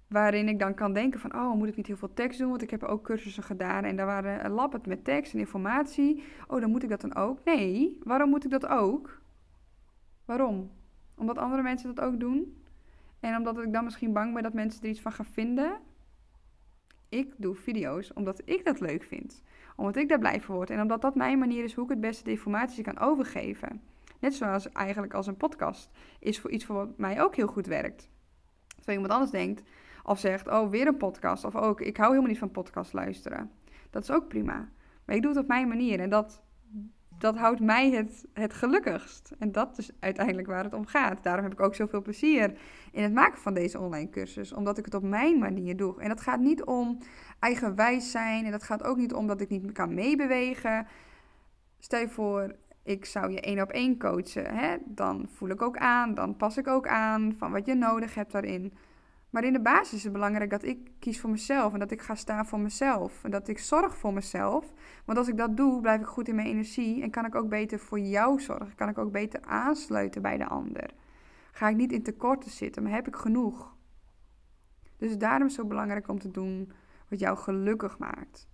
waarin 0.08 0.48
ik 0.48 0.58
dan 0.58 0.74
kan 0.74 0.92
denken 0.92 1.20
van, 1.20 1.34
oh, 1.34 1.54
moet 1.54 1.68
ik 1.68 1.76
niet 1.76 1.86
heel 1.86 1.96
veel 1.96 2.14
tekst 2.14 2.38
doen? 2.38 2.48
Want 2.48 2.62
ik 2.62 2.70
heb 2.70 2.82
ook 2.82 3.04
cursussen 3.04 3.42
gedaan 3.42 3.84
en 3.84 3.96
daar 3.96 4.06
waren 4.06 4.50
lappen 4.50 4.80
met 4.86 5.04
tekst 5.04 5.32
en 5.32 5.38
informatie. 5.38 6.22
Oh, 6.46 6.60
dan 6.60 6.70
moet 6.70 6.82
ik 6.82 6.88
dat 6.88 7.00
dan 7.00 7.14
ook? 7.14 7.44
Nee, 7.44 7.98
waarom 8.02 8.30
moet 8.30 8.44
ik 8.44 8.50
dat 8.50 8.66
ook? 8.66 9.20
Waarom? 10.24 10.70
Omdat 11.14 11.38
andere 11.38 11.62
mensen 11.62 11.94
dat 11.94 12.04
ook 12.04 12.20
doen? 12.20 12.64
En 13.20 13.36
omdat 13.36 13.58
ik 13.58 13.72
dan 13.72 13.84
misschien 13.84 14.12
bang 14.12 14.34
ben 14.34 14.42
dat 14.42 14.52
mensen 14.52 14.82
er 14.82 14.88
iets 14.88 15.00
van 15.00 15.12
gaan 15.12 15.24
vinden? 15.24 15.78
Ik 17.08 17.34
doe 17.36 17.54
video's 17.54 18.12
omdat 18.14 18.42
ik 18.44 18.64
dat 18.64 18.80
leuk 18.80 19.02
vind. 19.02 19.42
Omdat 19.76 19.96
ik 19.96 20.08
daar 20.08 20.18
blij 20.18 20.40
van 20.40 20.54
word. 20.54 20.70
En 20.70 20.80
omdat 20.80 21.00
dat 21.00 21.14
mijn 21.14 21.38
manier 21.38 21.64
is 21.64 21.74
hoe 21.74 21.84
ik 21.84 21.90
het 21.90 22.00
beste 22.00 22.24
de 22.24 22.30
informatie 22.30 22.84
kan 22.84 22.98
overgeven. 22.98 23.82
Net 24.20 24.34
zoals 24.34 24.72
eigenlijk 24.72 25.14
als 25.14 25.26
een 25.26 25.36
podcast 25.36 25.90
is 26.18 26.40
voor 26.40 26.50
iets 26.50 26.64
voor 26.64 26.76
wat 26.76 26.98
mij 26.98 27.22
ook 27.22 27.36
heel 27.36 27.46
goed 27.46 27.66
werkt. 27.66 28.10
Terwijl 28.66 28.98
iemand 28.98 29.12
anders 29.12 29.30
denkt 29.30 29.62
of 30.06 30.18
zegt, 30.18 30.48
oh 30.48 30.70
weer 30.70 30.86
een 30.86 30.96
podcast. 30.96 31.44
Of 31.44 31.56
ook, 31.56 31.80
ik 31.80 31.96
hou 31.96 32.08
helemaal 32.08 32.30
niet 32.30 32.38
van 32.38 32.50
podcast 32.50 32.92
luisteren. 32.92 33.50
Dat 33.90 34.02
is 34.02 34.10
ook 34.10 34.28
prima. 34.28 34.68
Maar 35.04 35.16
ik 35.16 35.22
doe 35.22 35.30
het 35.30 35.40
op 35.40 35.46
mijn 35.46 35.68
manier 35.68 36.00
en 36.00 36.10
dat, 36.10 36.42
dat 37.18 37.36
houdt 37.36 37.60
mij 37.60 37.90
het, 37.90 38.26
het 38.32 38.52
gelukkigst. 38.52 39.32
En 39.38 39.52
dat 39.52 39.78
is 39.78 39.90
uiteindelijk 40.00 40.46
waar 40.46 40.64
het 40.64 40.74
om 40.74 40.86
gaat. 40.86 41.22
Daarom 41.22 41.44
heb 41.44 41.52
ik 41.52 41.60
ook 41.60 41.74
zoveel 41.74 42.02
plezier 42.02 42.58
in 42.92 43.02
het 43.02 43.12
maken 43.12 43.40
van 43.40 43.54
deze 43.54 43.80
online 43.80 44.08
cursus. 44.08 44.52
Omdat 44.52 44.78
ik 44.78 44.84
het 44.84 44.94
op 44.94 45.02
mijn 45.02 45.38
manier 45.38 45.76
doe. 45.76 46.00
En 46.00 46.08
dat 46.08 46.20
gaat 46.20 46.40
niet 46.40 46.64
om 46.64 46.98
eigenwijs 47.38 48.10
zijn. 48.10 48.44
En 48.44 48.50
dat 48.50 48.62
gaat 48.62 48.82
ook 48.82 48.96
niet 48.96 49.14
om 49.14 49.26
dat 49.26 49.40
ik 49.40 49.48
niet 49.48 49.72
kan 49.72 49.94
meebewegen. 49.94 50.86
Stel 51.78 52.00
je 52.00 52.08
voor, 52.08 52.54
ik 52.82 53.04
zou 53.04 53.30
je 53.30 53.40
één 53.40 53.62
op 53.62 53.70
één 53.70 53.98
coachen. 53.98 54.56
Hè? 54.56 54.76
Dan 54.84 55.28
voel 55.32 55.48
ik 55.48 55.62
ook 55.62 55.76
aan, 55.76 56.14
dan 56.14 56.36
pas 56.36 56.56
ik 56.56 56.66
ook 56.66 56.88
aan 56.88 57.34
van 57.38 57.52
wat 57.52 57.66
je 57.66 57.74
nodig 57.74 58.14
hebt 58.14 58.32
daarin. 58.32 58.72
Maar 59.36 59.44
in 59.44 59.52
de 59.52 59.60
basis 59.60 59.92
is 59.92 60.02
het 60.02 60.12
belangrijk 60.12 60.50
dat 60.50 60.62
ik 60.62 60.90
kies 60.98 61.20
voor 61.20 61.30
mezelf 61.30 61.72
en 61.72 61.78
dat 61.78 61.90
ik 61.90 62.02
ga 62.02 62.14
staan 62.14 62.46
voor 62.46 62.60
mezelf. 62.60 63.24
En 63.24 63.30
dat 63.30 63.48
ik 63.48 63.58
zorg 63.58 63.96
voor 63.96 64.12
mezelf. 64.12 64.72
Want 65.04 65.18
als 65.18 65.28
ik 65.28 65.36
dat 65.36 65.56
doe, 65.56 65.80
blijf 65.80 66.00
ik 66.00 66.06
goed 66.06 66.28
in 66.28 66.34
mijn 66.34 66.46
energie 66.46 67.02
en 67.02 67.10
kan 67.10 67.24
ik 67.24 67.34
ook 67.34 67.48
beter 67.48 67.78
voor 67.78 67.98
jou 67.98 68.40
zorgen. 68.40 68.74
Kan 68.74 68.88
ik 68.88 68.98
ook 68.98 69.12
beter 69.12 69.40
aansluiten 69.42 70.22
bij 70.22 70.36
de 70.36 70.46
ander. 70.46 70.94
Ga 71.52 71.68
ik 71.68 71.76
niet 71.76 71.92
in 71.92 72.02
tekorten 72.02 72.50
zitten, 72.50 72.82
maar 72.82 72.92
heb 72.92 73.06
ik 73.06 73.16
genoeg. 73.16 73.76
Dus 74.96 75.18
daarom 75.18 75.46
is 75.46 75.56
het 75.56 75.62
zo 75.62 75.68
belangrijk 75.68 76.08
om 76.08 76.18
te 76.18 76.30
doen 76.30 76.72
wat 77.08 77.18
jou 77.18 77.36
gelukkig 77.36 77.98
maakt. 77.98 78.48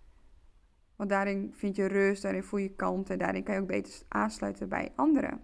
Want 0.96 1.10
daarin 1.10 1.52
vind 1.52 1.76
je 1.76 1.86
rust, 1.86 2.22
daarin 2.22 2.42
voel 2.42 2.60
je 2.60 2.74
kalmte, 2.74 3.16
daarin 3.16 3.42
kan 3.42 3.54
je 3.54 3.60
ook 3.60 3.66
beter 3.66 3.94
aansluiten 4.08 4.68
bij 4.68 4.92
anderen. 4.96 5.42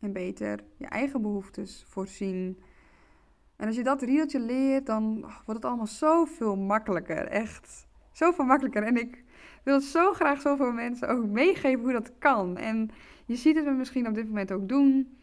En 0.00 0.12
beter 0.12 0.64
je 0.76 0.86
eigen 0.86 1.22
behoeftes 1.22 1.84
voorzien. 1.88 2.62
En 3.62 3.68
als 3.68 3.76
je 3.76 3.82
dat 3.82 4.02
rieltje 4.02 4.40
leert, 4.40 4.86
dan 4.86 5.20
wordt 5.20 5.46
het 5.46 5.64
allemaal 5.64 5.86
zoveel 5.86 6.56
makkelijker. 6.56 7.26
Echt 7.26 7.86
zoveel 8.12 8.44
makkelijker. 8.44 8.82
En 8.82 8.96
ik 8.96 9.24
wil 9.62 9.80
zo 9.80 10.12
graag 10.12 10.40
zoveel 10.40 10.72
mensen 10.72 11.08
ook 11.08 11.26
meegeven 11.26 11.80
hoe 11.80 11.92
dat 11.92 12.12
kan. 12.18 12.56
En 12.56 12.90
je 13.26 13.36
ziet 13.36 13.56
het 13.56 13.64
me 13.64 13.70
misschien 13.70 14.06
op 14.06 14.14
dit 14.14 14.26
moment 14.26 14.52
ook 14.52 14.68
doen. 14.68 15.18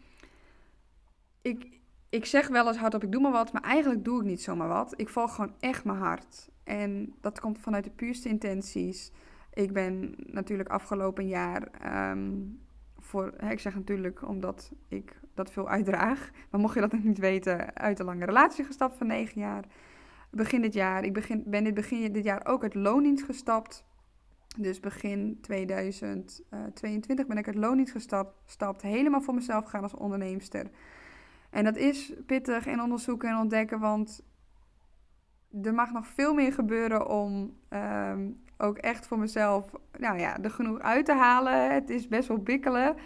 Ik, 1.42 1.80
ik 2.08 2.24
zeg 2.24 2.48
wel 2.48 2.66
eens 2.66 2.76
hardop, 2.76 3.02
ik 3.02 3.12
doe 3.12 3.20
maar 3.20 3.32
wat, 3.32 3.52
maar 3.52 3.62
eigenlijk 3.62 4.04
doe 4.04 4.20
ik 4.20 4.26
niet 4.26 4.42
zomaar 4.42 4.68
wat. 4.68 4.94
Ik 4.96 5.08
volg 5.08 5.34
gewoon 5.34 5.54
echt 5.60 5.84
mijn 5.84 5.98
hart. 5.98 6.48
En 6.64 7.14
dat 7.20 7.40
komt 7.40 7.58
vanuit 7.58 7.84
de 7.84 7.90
puurste 7.90 8.28
intenties. 8.28 9.12
Ik 9.52 9.72
ben 9.72 10.14
natuurlijk 10.16 10.68
afgelopen 10.68 11.28
jaar 11.28 11.62
ehm, 11.62 12.30
voor, 12.98 13.34
ik 13.50 13.60
zeg 13.60 13.74
natuurlijk 13.74 14.28
omdat 14.28 14.72
ik 14.88 15.19
dat 15.34 15.50
veel 15.50 15.68
uitdraag. 15.68 16.30
Maar 16.50 16.60
mocht 16.60 16.74
je 16.74 16.80
dat 16.80 16.92
nog 16.92 17.02
niet 17.02 17.18
weten, 17.18 17.76
uit 17.76 17.98
een 17.98 18.04
lange 18.04 18.24
relatie 18.24 18.64
gestapt 18.64 18.96
van 18.96 19.06
negen 19.06 19.40
jaar. 19.40 19.64
Begin 20.30 20.62
dit 20.62 20.74
jaar, 20.74 21.04
ik 21.04 21.12
begin, 21.12 21.42
ben 21.46 21.64
dit 21.64 21.74
begin 21.74 22.12
dit 22.12 22.24
jaar 22.24 22.46
ook 22.46 22.62
uit 22.62 22.74
loondienst 22.74 23.24
gestapt. 23.24 23.84
Dus 24.58 24.80
begin 24.80 25.38
2022 25.40 27.26
ben 27.26 27.38
ik 27.38 27.46
uit 27.46 27.56
loondienst 27.56 27.92
gestapt. 28.44 28.82
Helemaal 28.82 29.20
voor 29.20 29.34
mezelf 29.34 29.64
gaan 29.64 29.82
als 29.82 29.94
onderneemster. 29.94 30.70
En 31.50 31.64
dat 31.64 31.76
is 31.76 32.12
pittig 32.26 32.66
en 32.66 32.80
onderzoeken 32.80 33.28
en 33.28 33.36
ontdekken, 33.36 33.80
want 33.80 34.22
er 35.62 35.74
mag 35.74 35.92
nog 35.92 36.06
veel 36.06 36.34
meer 36.34 36.52
gebeuren 36.52 37.08
om 37.08 37.56
ehm, 37.68 38.28
ook 38.56 38.78
echt 38.78 39.06
voor 39.06 39.18
mezelf 39.18 39.70
nou 39.98 40.18
ja, 40.18 40.42
er 40.42 40.50
genoeg 40.50 40.78
uit 40.78 41.04
te 41.04 41.14
halen. 41.14 41.72
Het 41.72 41.90
is 41.90 42.08
best 42.08 42.28
wel 42.28 42.38
bikkelen. 42.38 42.96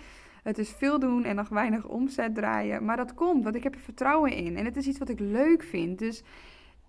Het 0.44 0.58
is 0.58 0.70
veel 0.70 0.98
doen 0.98 1.24
en 1.24 1.36
nog 1.36 1.48
weinig 1.48 1.86
omzet 1.86 2.34
draaien. 2.34 2.84
Maar 2.84 2.96
dat 2.96 3.14
komt, 3.14 3.44
want 3.44 3.56
ik 3.56 3.62
heb 3.62 3.74
er 3.74 3.80
vertrouwen 3.80 4.32
in. 4.32 4.56
En 4.56 4.64
het 4.64 4.76
is 4.76 4.86
iets 4.86 4.98
wat 4.98 5.08
ik 5.08 5.20
leuk 5.20 5.62
vind. 5.62 5.98
Dus 5.98 6.22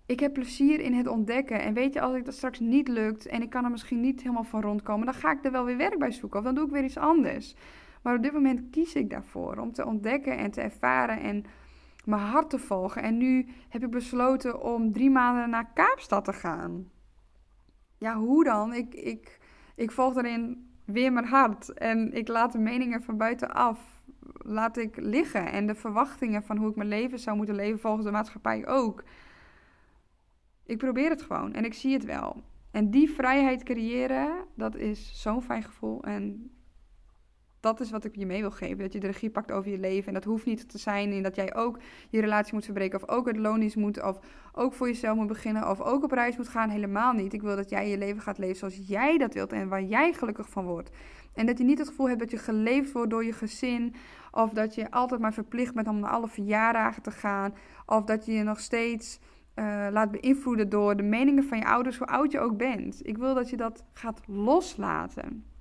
ik 0.05 0.19
heb 0.19 0.33
plezier 0.33 0.79
in 0.79 0.93
het 0.93 1.07
ontdekken. 1.07 1.61
En 1.61 1.73
weet 1.73 1.93
je, 1.93 2.01
als 2.01 2.15
ik 2.15 2.25
dat 2.25 2.33
straks 2.33 2.59
niet 2.59 2.87
lukt 2.87 3.25
en 3.25 3.41
ik 3.41 3.49
kan 3.49 3.63
er 3.63 3.71
misschien 3.71 4.01
niet 4.01 4.21
helemaal 4.21 4.43
van 4.43 4.61
rondkomen, 4.61 5.05
dan 5.05 5.15
ga 5.15 5.31
ik 5.31 5.45
er 5.45 5.51
wel 5.51 5.65
weer 5.65 5.77
werk 5.77 5.99
bij 5.99 6.11
zoeken. 6.11 6.39
Of 6.39 6.45
dan 6.45 6.55
doe 6.55 6.65
ik 6.65 6.71
weer 6.71 6.83
iets 6.83 6.97
anders. 6.97 7.55
Maar 8.01 8.15
op 8.15 8.23
dit 8.23 8.33
moment 8.33 8.69
kies 8.71 8.93
ik 8.93 9.09
daarvoor 9.09 9.57
om 9.57 9.71
te 9.71 9.85
ontdekken 9.85 10.37
en 10.37 10.51
te 10.51 10.61
ervaren 10.61 11.19
en 11.19 11.45
mijn 12.05 12.21
hart 12.21 12.49
te 12.49 12.59
volgen. 12.59 13.01
En 13.01 13.17
nu 13.17 13.47
heb 13.69 13.83
ik 13.83 13.89
besloten 13.89 14.61
om 14.61 14.91
drie 14.91 15.09
maanden 15.09 15.49
naar 15.49 15.71
Kaapstad 15.73 16.25
te 16.25 16.33
gaan. 16.33 16.89
Ja, 17.97 18.15
hoe 18.15 18.43
dan? 18.43 18.73
Ik, 18.73 18.93
ik, 18.93 19.39
ik 19.75 19.91
volg 19.91 20.13
daarin 20.13 20.69
weer 20.85 21.13
mijn 21.13 21.25
hart. 21.25 21.73
En 21.73 22.13
ik 22.13 22.27
laat 22.27 22.51
de 22.51 22.59
meningen 22.59 23.03
van 23.03 23.17
buitenaf 23.17 23.95
laat 24.37 24.77
ik 24.77 24.97
liggen. 24.97 25.51
En 25.51 25.67
de 25.67 25.75
verwachtingen 25.75 26.43
van 26.43 26.57
hoe 26.57 26.69
ik 26.69 26.75
mijn 26.75 26.89
leven 26.89 27.19
zou 27.19 27.37
moeten 27.37 27.55
leven 27.55 27.79
volgens 27.79 28.05
de 28.05 28.11
maatschappij 28.11 28.67
ook. 28.67 29.03
Ik 30.65 30.77
probeer 30.77 31.09
het 31.09 31.21
gewoon 31.21 31.53
en 31.53 31.65
ik 31.65 31.73
zie 31.73 31.93
het 31.93 32.05
wel. 32.05 32.43
En 32.71 32.91
die 32.91 33.09
vrijheid 33.09 33.63
creëren, 33.63 34.45
dat 34.55 34.75
is 34.75 35.21
zo'n 35.21 35.41
fijn 35.41 35.63
gevoel. 35.63 36.03
En 36.03 36.51
dat 37.65 37.79
is 37.79 37.91
wat 37.91 38.05
ik 38.05 38.15
je 38.15 38.25
mee 38.25 38.41
wil 38.41 38.51
geven. 38.51 38.77
Dat 38.77 38.93
je 38.93 38.99
de 38.99 39.07
regie 39.07 39.29
pakt 39.29 39.51
over 39.51 39.71
je 39.71 39.77
leven. 39.77 40.07
En 40.07 40.13
dat 40.13 40.23
hoeft 40.23 40.45
niet 40.45 40.69
te 40.69 40.77
zijn 40.77 41.11
in 41.11 41.23
dat 41.23 41.35
jij 41.35 41.55
ook 41.55 41.79
je 42.09 42.21
relatie 42.21 42.53
moet 42.53 42.63
verbreken. 42.63 43.01
Of 43.01 43.09
ook 43.09 43.27
het 43.27 43.37
loonisch 43.37 43.75
moet. 43.75 44.03
Of 44.03 44.19
ook 44.53 44.73
voor 44.73 44.87
jezelf 44.87 45.17
moet 45.17 45.27
beginnen. 45.27 45.69
Of 45.69 45.81
ook 45.81 46.03
op 46.03 46.11
reis 46.11 46.37
moet 46.37 46.47
gaan. 46.47 46.69
Helemaal 46.69 47.13
niet. 47.13 47.33
Ik 47.33 47.41
wil 47.41 47.55
dat 47.55 47.69
jij 47.69 47.89
je 47.89 47.97
leven 47.97 48.21
gaat 48.21 48.37
leven 48.37 48.55
zoals 48.55 48.79
jij 48.87 49.17
dat 49.17 49.33
wilt. 49.33 49.51
En 49.51 49.67
waar 49.67 49.83
jij 49.83 50.13
gelukkig 50.13 50.49
van 50.49 50.65
wordt. 50.65 50.89
En 51.33 51.45
dat 51.45 51.57
je 51.57 51.63
niet 51.63 51.77
het 51.77 51.87
gevoel 51.87 52.07
hebt 52.07 52.19
dat 52.19 52.31
je 52.31 52.37
geleefd 52.37 52.91
wordt 52.91 53.09
door 53.09 53.25
je 53.25 53.33
gezin. 53.33 53.95
Of 54.31 54.51
dat 54.51 54.75
je 54.75 54.91
altijd 54.91 55.21
maar 55.21 55.33
verplicht 55.33 55.73
bent 55.73 55.87
om 55.87 55.99
naar 55.99 56.11
alle 56.11 56.27
verjaardagen 56.27 57.01
te 57.01 57.11
gaan. 57.11 57.53
Of 57.85 58.03
dat 58.03 58.25
je 58.25 58.33
je 58.33 58.43
nog 58.43 58.59
steeds 58.59 59.19
uh, 59.55 59.87
laat 59.91 60.11
beïnvloeden 60.11 60.69
door 60.69 60.95
de 60.95 61.03
meningen 61.03 61.43
van 61.43 61.57
je 61.57 61.65
ouders, 61.65 61.97
hoe 61.97 62.07
oud 62.07 62.31
je 62.31 62.39
ook 62.39 62.57
bent. 62.57 63.07
Ik 63.07 63.17
wil 63.17 63.33
dat 63.33 63.49
je 63.49 63.57
dat 63.57 63.83
gaat 63.93 64.21
loslaten. 64.27 65.54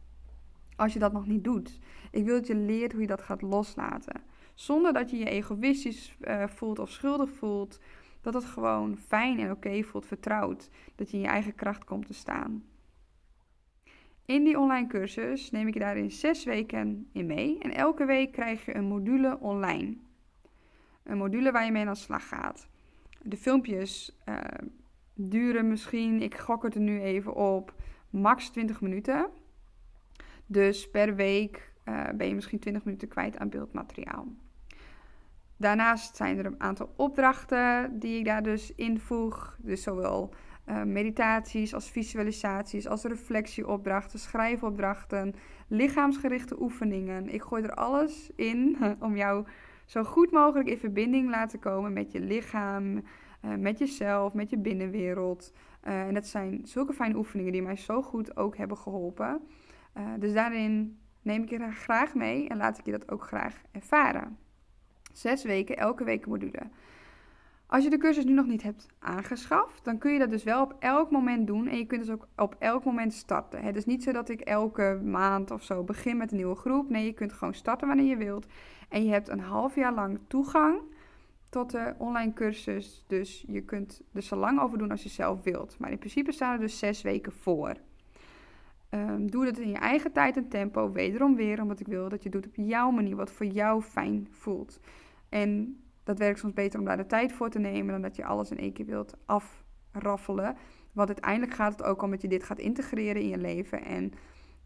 Als 0.76 0.92
je 0.92 0.98
dat 0.98 1.12
nog 1.12 1.26
niet 1.26 1.44
doet. 1.44 1.78
Ik 2.10 2.24
wil 2.24 2.34
dat 2.34 2.46
je 2.46 2.56
leert 2.56 2.92
hoe 2.92 3.00
je 3.00 3.06
dat 3.06 3.22
gaat 3.22 3.42
loslaten. 3.42 4.22
Zonder 4.54 4.92
dat 4.92 5.10
je 5.10 5.16
je 5.16 5.24
egoïstisch 5.24 6.16
uh, 6.20 6.46
voelt 6.46 6.78
of 6.78 6.90
schuldig 6.90 7.30
voelt. 7.30 7.80
Dat 8.20 8.34
het 8.34 8.44
gewoon 8.44 8.98
fijn 8.98 9.38
en 9.38 9.50
oké 9.50 9.82
voelt, 9.82 10.06
vertrouwd. 10.06 10.70
Dat 10.94 11.10
je 11.10 11.16
in 11.16 11.22
je 11.22 11.28
eigen 11.28 11.54
kracht 11.54 11.84
komt 11.84 12.06
te 12.06 12.14
staan. 12.14 12.64
In 14.26 14.44
die 14.44 14.58
online 14.58 14.86
cursus 14.86 15.50
neem 15.50 15.66
ik 15.66 15.74
je 15.74 15.80
daarin 15.80 16.10
zes 16.10 16.44
weken 16.44 17.08
in 17.12 17.26
mee. 17.26 17.58
En 17.58 17.74
elke 17.74 18.04
week 18.04 18.32
krijg 18.32 18.64
je 18.64 18.76
een 18.76 18.84
module 18.84 19.38
online. 19.40 19.96
Een 21.02 21.18
module 21.18 21.52
waar 21.52 21.64
je 21.64 21.72
mee 21.72 21.86
aan 21.86 21.92
de 21.92 21.98
slag 21.98 22.28
gaat. 22.28 22.68
De 23.22 23.36
filmpjes 23.36 24.18
uh, 24.28 24.38
duren 25.14 25.68
misschien, 25.68 26.22
ik 26.22 26.38
gok 26.38 26.62
het 26.62 26.74
er 26.74 26.80
nu 26.80 27.00
even 27.00 27.34
op, 27.34 27.74
max 28.10 28.48
20 28.48 28.80
minuten. 28.80 29.30
Dus 30.46 30.90
per 30.90 31.14
week 31.14 31.72
uh, 31.84 32.08
ben 32.14 32.28
je 32.28 32.34
misschien 32.34 32.58
20 32.58 32.84
minuten 32.84 33.08
kwijt 33.08 33.38
aan 33.38 33.48
beeldmateriaal. 33.48 34.26
Daarnaast 35.56 36.16
zijn 36.16 36.38
er 36.38 36.46
een 36.46 36.60
aantal 36.60 36.92
opdrachten 36.96 37.98
die 37.98 38.18
ik 38.18 38.24
daar 38.24 38.42
dus 38.42 38.74
invoeg. 38.74 39.56
Dus 39.58 39.82
zowel 39.82 40.34
uh, 40.68 40.82
meditaties 40.82 41.74
als 41.74 41.90
visualisaties, 41.90 42.86
als 42.86 43.02
reflectieopdrachten, 43.02 44.18
schrijfopdrachten, 44.18 45.34
lichaamsgerichte 45.68 46.60
oefeningen. 46.60 47.28
Ik 47.28 47.42
gooi 47.42 47.62
er 47.62 47.74
alles 47.74 48.30
in 48.36 48.76
om 49.00 49.16
jou 49.16 49.46
zo 49.84 50.04
goed 50.04 50.30
mogelijk 50.30 50.68
in 50.68 50.78
verbinding 50.78 51.30
laten 51.30 51.58
komen 51.58 51.92
met 51.92 52.12
je 52.12 52.20
lichaam, 52.20 52.94
uh, 52.94 53.54
met 53.58 53.78
jezelf, 53.78 54.32
met 54.32 54.50
je 54.50 54.58
binnenwereld. 54.58 55.52
En 55.80 56.14
dat 56.14 56.26
zijn 56.26 56.60
zulke 56.62 56.92
fijne 56.92 57.16
oefeningen 57.16 57.52
die 57.52 57.62
mij 57.62 57.76
zo 57.76 58.02
goed 58.02 58.36
ook 58.36 58.56
hebben 58.56 58.76
geholpen. 58.76 59.40
Uh, 59.96 60.12
dus 60.18 60.32
daarin 60.32 60.98
neem 61.22 61.42
ik 61.42 61.50
je 61.50 61.70
graag 61.70 62.14
mee 62.14 62.48
en 62.48 62.56
laat 62.56 62.78
ik 62.78 62.84
je 62.84 62.90
dat 62.90 63.10
ook 63.10 63.22
graag 63.22 63.62
ervaren. 63.72 64.38
Zes 65.12 65.44
weken, 65.44 65.76
elke 65.76 66.04
week 66.04 66.24
een 66.24 66.30
module. 66.30 66.68
Als 67.66 67.84
je 67.84 67.90
de 67.90 67.98
cursus 67.98 68.24
nu 68.24 68.32
nog 68.32 68.46
niet 68.46 68.62
hebt 68.62 68.86
aangeschaft, 68.98 69.84
dan 69.84 69.98
kun 69.98 70.12
je 70.12 70.18
dat 70.18 70.30
dus 70.30 70.44
wel 70.44 70.62
op 70.62 70.76
elk 70.78 71.10
moment 71.10 71.46
doen. 71.46 71.66
En 71.66 71.78
je 71.78 71.86
kunt 71.86 72.00
dus 72.00 72.10
ook 72.10 72.28
op 72.36 72.56
elk 72.58 72.84
moment 72.84 73.12
starten. 73.12 73.62
Het 73.62 73.76
is 73.76 73.84
niet 73.84 74.02
zo 74.02 74.12
dat 74.12 74.28
ik 74.28 74.40
elke 74.40 75.00
maand 75.04 75.50
of 75.50 75.62
zo 75.62 75.84
begin 75.84 76.16
met 76.16 76.30
een 76.30 76.36
nieuwe 76.36 76.54
groep. 76.54 76.90
Nee, 76.90 77.04
je 77.04 77.12
kunt 77.12 77.32
gewoon 77.32 77.54
starten 77.54 77.86
wanneer 77.86 78.06
je 78.06 78.16
wilt. 78.16 78.46
En 78.88 79.04
je 79.04 79.10
hebt 79.10 79.28
een 79.28 79.40
half 79.40 79.74
jaar 79.74 79.94
lang 79.94 80.18
toegang 80.26 80.80
tot 81.48 81.70
de 81.70 81.94
online 81.98 82.32
cursus. 82.32 83.04
Dus 83.06 83.44
je 83.46 83.60
kunt 83.60 84.02
er 84.12 84.22
zo 84.22 84.36
lang 84.36 84.60
over 84.60 84.78
doen 84.78 84.90
als 84.90 85.02
je 85.02 85.08
zelf 85.08 85.42
wilt. 85.42 85.78
Maar 85.78 85.90
in 85.90 85.98
principe 85.98 86.32
staan 86.32 86.52
er 86.52 86.60
dus 86.60 86.78
zes 86.78 87.02
weken 87.02 87.32
voor. 87.32 87.74
Um, 88.94 89.30
doe 89.30 89.44
dat 89.44 89.58
in 89.58 89.68
je 89.68 89.76
eigen 89.76 90.12
tijd 90.12 90.36
en 90.36 90.48
tempo. 90.48 90.92
Wederom 90.92 91.36
weer, 91.36 91.62
omdat 91.62 91.80
ik 91.80 91.86
wil 91.86 92.08
dat 92.08 92.22
je 92.22 92.30
doet 92.30 92.46
op 92.46 92.54
jouw 92.54 92.90
manier, 92.90 93.16
wat 93.16 93.32
voor 93.32 93.46
jou 93.46 93.82
fijn 93.82 94.28
voelt. 94.30 94.80
En 95.28 95.80
dat 96.04 96.18
werkt 96.18 96.38
soms 96.38 96.52
beter 96.52 96.78
om 96.78 96.84
daar 96.84 96.96
de 96.96 97.06
tijd 97.06 97.32
voor 97.32 97.50
te 97.50 97.58
nemen 97.58 97.92
dan 97.92 98.02
dat 98.02 98.16
je 98.16 98.24
alles 98.24 98.50
in 98.50 98.58
één 98.58 98.72
keer 98.72 98.86
wilt 98.86 99.16
afraffelen. 99.26 100.56
Want 100.92 101.08
uiteindelijk 101.08 101.54
gaat 101.54 101.72
het 101.72 101.82
ook 101.82 102.02
om 102.02 102.10
dat 102.10 102.22
je 102.22 102.28
dit 102.28 102.44
gaat 102.44 102.58
integreren 102.58 103.22
in 103.22 103.28
je 103.28 103.38
leven. 103.38 103.84
En 103.84 104.12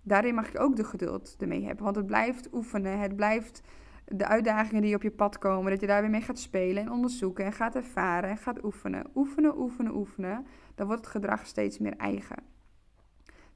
daarin 0.03 0.35
mag 0.35 0.53
je 0.53 0.59
ook 0.59 0.77
de 0.77 0.85
geduld 0.85 1.37
ermee 1.39 1.65
hebben. 1.65 1.85
Want 1.85 1.97
het 1.97 2.07
blijft 2.07 2.53
oefenen. 2.53 2.99
Het 2.99 3.17
blijft 3.17 3.63
de 4.05 4.27
uitdagingen 4.27 4.83
die 4.83 4.95
op 4.95 5.03
je 5.03 5.11
pad 5.11 5.39
komen. 5.39 5.71
Dat 5.71 5.81
je 5.81 5.87
daar 5.87 6.01
weer 6.01 6.11
mee 6.11 6.21
gaat 6.21 6.39
spelen 6.39 6.83
en 6.83 6.91
onderzoeken. 6.91 7.45
En 7.45 7.53
gaat 7.53 7.75
ervaren 7.75 8.31
en 8.31 8.39
gaat 8.39 8.65
oefenen. 8.65 9.07
Oefenen, 9.15 9.59
oefenen, 9.59 9.95
oefenen. 9.95 10.47
Dan 10.75 10.87
wordt 10.87 11.05
het 11.05 11.11
gedrag 11.11 11.47
steeds 11.47 11.79
meer 11.79 11.97
eigen. 11.97 12.57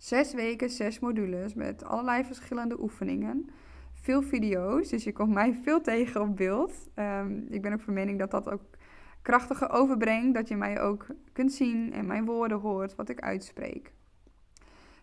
Zes 0.02 0.35
weken, 0.35 0.71
zes 0.71 0.99
modules 0.99 1.54
met 1.54 1.85
allerlei 1.85 2.25
verschillende 2.25 2.80
oefeningen 2.80 3.50
veel 3.92 4.23
video's, 4.23 4.88
dus 4.88 5.04
je 5.04 5.12
komt 5.12 5.32
mij 5.32 5.54
veel 5.62 5.80
tegen 5.80 6.21
op 6.21 6.37
beeld. 6.37 6.88
Ehm, 6.94 7.40
ik 7.49 7.62
ben 7.62 7.73
ook 7.73 7.80
van 7.80 7.94
mening 7.94 8.18
dat 8.18 8.30
dat 8.30 8.50
ook 8.50 8.62
krachtiger 9.23 9.71
overbrengt, 9.71 10.35
dat 10.35 10.49
je 10.49 10.56
mij 10.56 10.80
ook 10.80 11.06
kunt 11.32 11.52
zien 11.52 11.92
en 11.92 12.06
mijn 12.06 12.25
woorden 12.25 12.59
hoort, 12.59 12.94
wat 12.94 13.09
ik 13.09 13.21
uitspreek. 13.21 13.92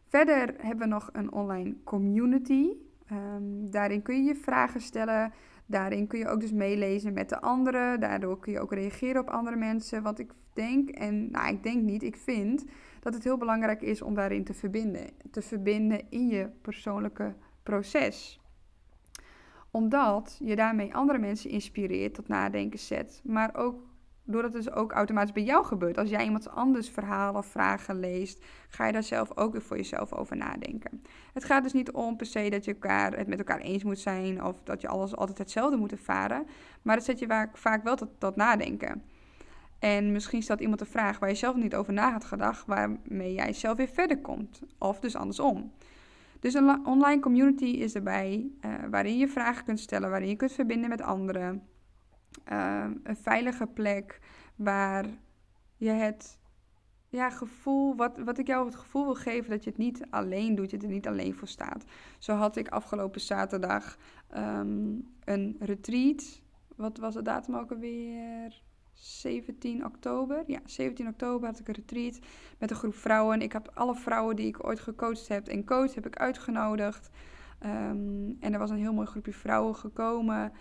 Verder 0.07 0.53
hebben 0.57 0.87
we 0.87 0.93
nog 0.93 1.09
een 1.13 1.31
online 1.31 1.75
community. 1.83 2.69
Um, 3.11 3.71
daarin 3.71 4.01
kun 4.01 4.15
je 4.15 4.23
je 4.23 4.35
vragen 4.35 4.81
stellen. 4.81 5.33
Daarin 5.65 6.07
kun 6.07 6.19
je 6.19 6.27
ook 6.27 6.39
dus 6.39 6.51
meelezen 6.51 7.13
met 7.13 7.29
de 7.29 7.41
anderen. 7.41 7.99
Daardoor 7.99 8.39
kun 8.39 8.51
je 8.51 8.59
ook 8.59 8.73
reageren 8.73 9.21
op 9.21 9.29
andere 9.29 9.55
mensen. 9.55 10.03
Want 10.03 10.19
ik 10.19 10.31
denk, 10.53 10.89
en 10.89 11.31
nou, 11.31 11.53
ik 11.53 11.63
denk 11.63 11.83
niet, 11.83 12.03
ik 12.03 12.15
vind 12.15 12.65
dat 12.99 13.13
het 13.13 13.23
heel 13.23 13.37
belangrijk 13.37 13.81
is 13.81 14.01
om 14.01 14.13
daarin 14.13 14.43
te 14.43 14.53
verbinden. 14.53 15.09
Te 15.31 15.41
verbinden 15.41 16.09
in 16.09 16.27
je 16.27 16.49
persoonlijke 16.61 17.35
proces 17.63 18.39
omdat 19.71 20.37
je 20.43 20.55
daarmee 20.55 20.95
andere 20.95 21.19
mensen 21.19 21.49
inspireert, 21.49 22.13
tot 22.13 22.27
nadenken 22.27 22.79
zet. 22.79 23.21
Maar 23.23 23.55
ook 23.55 23.87
doordat 24.23 24.53
het 24.53 24.63
dus 24.63 24.73
ook 24.73 24.91
automatisch 24.91 25.31
bij 25.31 25.43
jou 25.43 25.65
gebeurt. 25.65 25.97
Als 25.97 26.09
jij 26.09 26.23
iemand 26.23 26.49
anders 26.49 26.89
verhalen 26.89 27.39
of 27.39 27.45
vragen 27.45 27.99
leest, 27.99 28.45
ga 28.69 28.85
je 28.85 28.91
daar 28.91 29.03
zelf 29.03 29.37
ook 29.37 29.51
weer 29.51 29.61
voor 29.61 29.77
jezelf 29.77 30.13
over 30.13 30.37
nadenken. 30.37 31.01
Het 31.33 31.43
gaat 31.43 31.63
dus 31.63 31.73
niet 31.73 31.91
om 31.91 32.17
per 32.17 32.25
se 32.25 32.49
dat 32.49 32.65
je 32.65 32.71
elkaar, 32.71 33.17
het 33.17 33.27
met 33.27 33.37
elkaar 33.37 33.59
eens 33.59 33.83
moet 33.83 33.99
zijn 33.99 34.43
of 34.43 34.63
dat 34.63 34.81
je 34.81 34.87
alles 34.87 35.15
altijd 35.15 35.37
hetzelfde 35.37 35.77
moet 35.77 35.91
ervaren. 35.91 36.45
Maar 36.81 36.95
dat 36.95 37.05
zet 37.05 37.19
je 37.19 37.27
vaak, 37.27 37.57
vaak 37.57 37.83
wel 37.83 37.95
tot, 37.95 38.09
tot 38.17 38.35
nadenken. 38.35 39.03
En 39.79 40.11
misschien 40.11 40.41
stelt 40.41 40.59
iemand 40.59 40.81
een 40.81 40.87
vraag 40.87 41.19
waar 41.19 41.29
je 41.29 41.35
zelf 41.35 41.55
niet 41.55 41.75
over 41.75 41.93
na 41.93 42.11
had 42.11 42.25
gedacht, 42.25 42.65
waarmee 42.65 43.33
jij 43.33 43.53
zelf 43.53 43.77
weer 43.77 43.87
verder 43.87 44.19
komt. 44.21 44.61
Of 44.77 44.99
dus 44.99 45.15
andersom. 45.15 45.71
Dus 46.39 46.53
een 46.53 46.85
online 46.85 47.21
community 47.21 47.65
is 47.65 47.95
erbij 47.95 48.51
uh, 48.65 48.73
waarin 48.89 49.17
je 49.17 49.27
vragen 49.27 49.65
kunt 49.65 49.79
stellen, 49.79 50.09
waarin 50.09 50.29
je 50.29 50.35
kunt 50.35 50.51
verbinden 50.51 50.89
met 50.89 51.01
anderen. 51.01 51.63
Uh, 52.51 52.85
een 53.03 53.17
veilige 53.17 53.67
plek 53.67 54.19
waar 54.55 55.05
je 55.77 55.89
het 55.89 56.39
ja, 57.09 57.29
gevoel, 57.29 57.95
wat, 57.95 58.17
wat 58.17 58.37
ik 58.37 58.47
jou 58.47 58.65
het 58.65 58.75
gevoel 58.75 59.03
wil 59.03 59.15
geven 59.15 59.49
dat 59.49 59.63
je 59.63 59.69
het 59.69 59.79
niet 59.79 60.05
alleen 60.09 60.55
doet, 60.55 60.71
je 60.71 60.77
er 60.77 60.87
niet 60.87 61.07
alleen 61.07 61.35
voor 61.35 61.47
staat. 61.47 61.83
Zo 62.19 62.33
had 62.33 62.55
ik 62.55 62.67
afgelopen 62.67 63.21
zaterdag 63.21 63.97
um, 64.37 65.07
een 65.23 65.55
retreat. 65.59 66.41
Wat 66.75 66.97
was 66.97 67.13
de 67.13 67.21
datum 67.21 67.55
ook 67.55 67.71
alweer? 67.71 68.61
17 68.99 69.85
oktober. 69.85 70.43
Ja, 70.47 70.59
17 70.65 71.07
oktober 71.07 71.47
had 71.47 71.59
ik 71.59 71.67
een 71.67 71.73
retreat 71.73 72.19
met 72.57 72.71
een 72.71 72.77
groep 72.77 72.95
vrouwen. 72.95 73.41
Ik 73.41 73.51
heb 73.51 73.71
alle 73.73 73.95
vrouwen 73.95 74.35
die 74.35 74.47
ik 74.47 74.65
ooit 74.65 74.79
gecoacht 74.79 75.27
heb 75.27 75.47
en 75.47 75.65
coach 75.65 75.95
heb 75.95 76.05
ik 76.05 76.15
uitgenodigd. 76.15 77.09
Um, 77.65 78.37
en 78.39 78.53
er 78.53 78.59
was 78.59 78.69
een 78.69 78.77
heel 78.77 78.93
mooi 78.93 79.07
groepje 79.07 79.33
vrouwen 79.33 79.75
gekomen. 79.75 80.51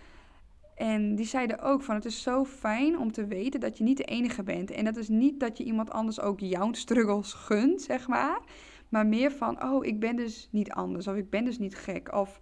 En 0.74 1.14
die 1.14 1.26
zeiden 1.26 1.60
ook 1.60 1.82
van 1.82 1.94
het 1.94 2.04
is 2.04 2.22
zo 2.22 2.44
fijn 2.44 2.98
om 2.98 3.12
te 3.12 3.26
weten 3.26 3.60
dat 3.60 3.78
je 3.78 3.84
niet 3.84 3.96
de 3.96 4.04
enige 4.04 4.42
bent. 4.42 4.70
En 4.70 4.84
dat 4.84 4.96
is 4.96 5.08
niet 5.08 5.40
dat 5.40 5.58
je 5.58 5.64
iemand 5.64 5.90
anders 5.90 6.20
ook 6.20 6.40
jouw 6.40 6.72
struggles 6.72 7.32
gunt, 7.32 7.82
zeg 7.82 8.08
maar. 8.08 8.40
Maar 8.88 9.06
meer 9.06 9.32
van, 9.32 9.62
oh, 9.62 9.84
ik 9.84 10.00
ben 10.00 10.16
dus 10.16 10.48
niet 10.50 10.70
anders. 10.70 11.06
Of 11.06 11.16
ik 11.16 11.30
ben 11.30 11.44
dus 11.44 11.58
niet 11.58 11.76
gek. 11.76 12.14
Of 12.14 12.40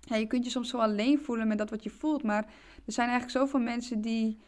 je 0.00 0.26
kunt 0.26 0.44
je 0.44 0.50
soms 0.50 0.68
zo 0.68 0.78
alleen 0.78 1.18
voelen 1.18 1.48
met 1.48 1.58
dat 1.58 1.70
wat 1.70 1.82
je 1.82 1.90
voelt. 1.90 2.22
Maar 2.22 2.44
er 2.86 2.92
zijn 2.92 3.08
eigenlijk 3.08 3.38
zoveel 3.38 3.60
mensen 3.60 4.00
die 4.00 4.38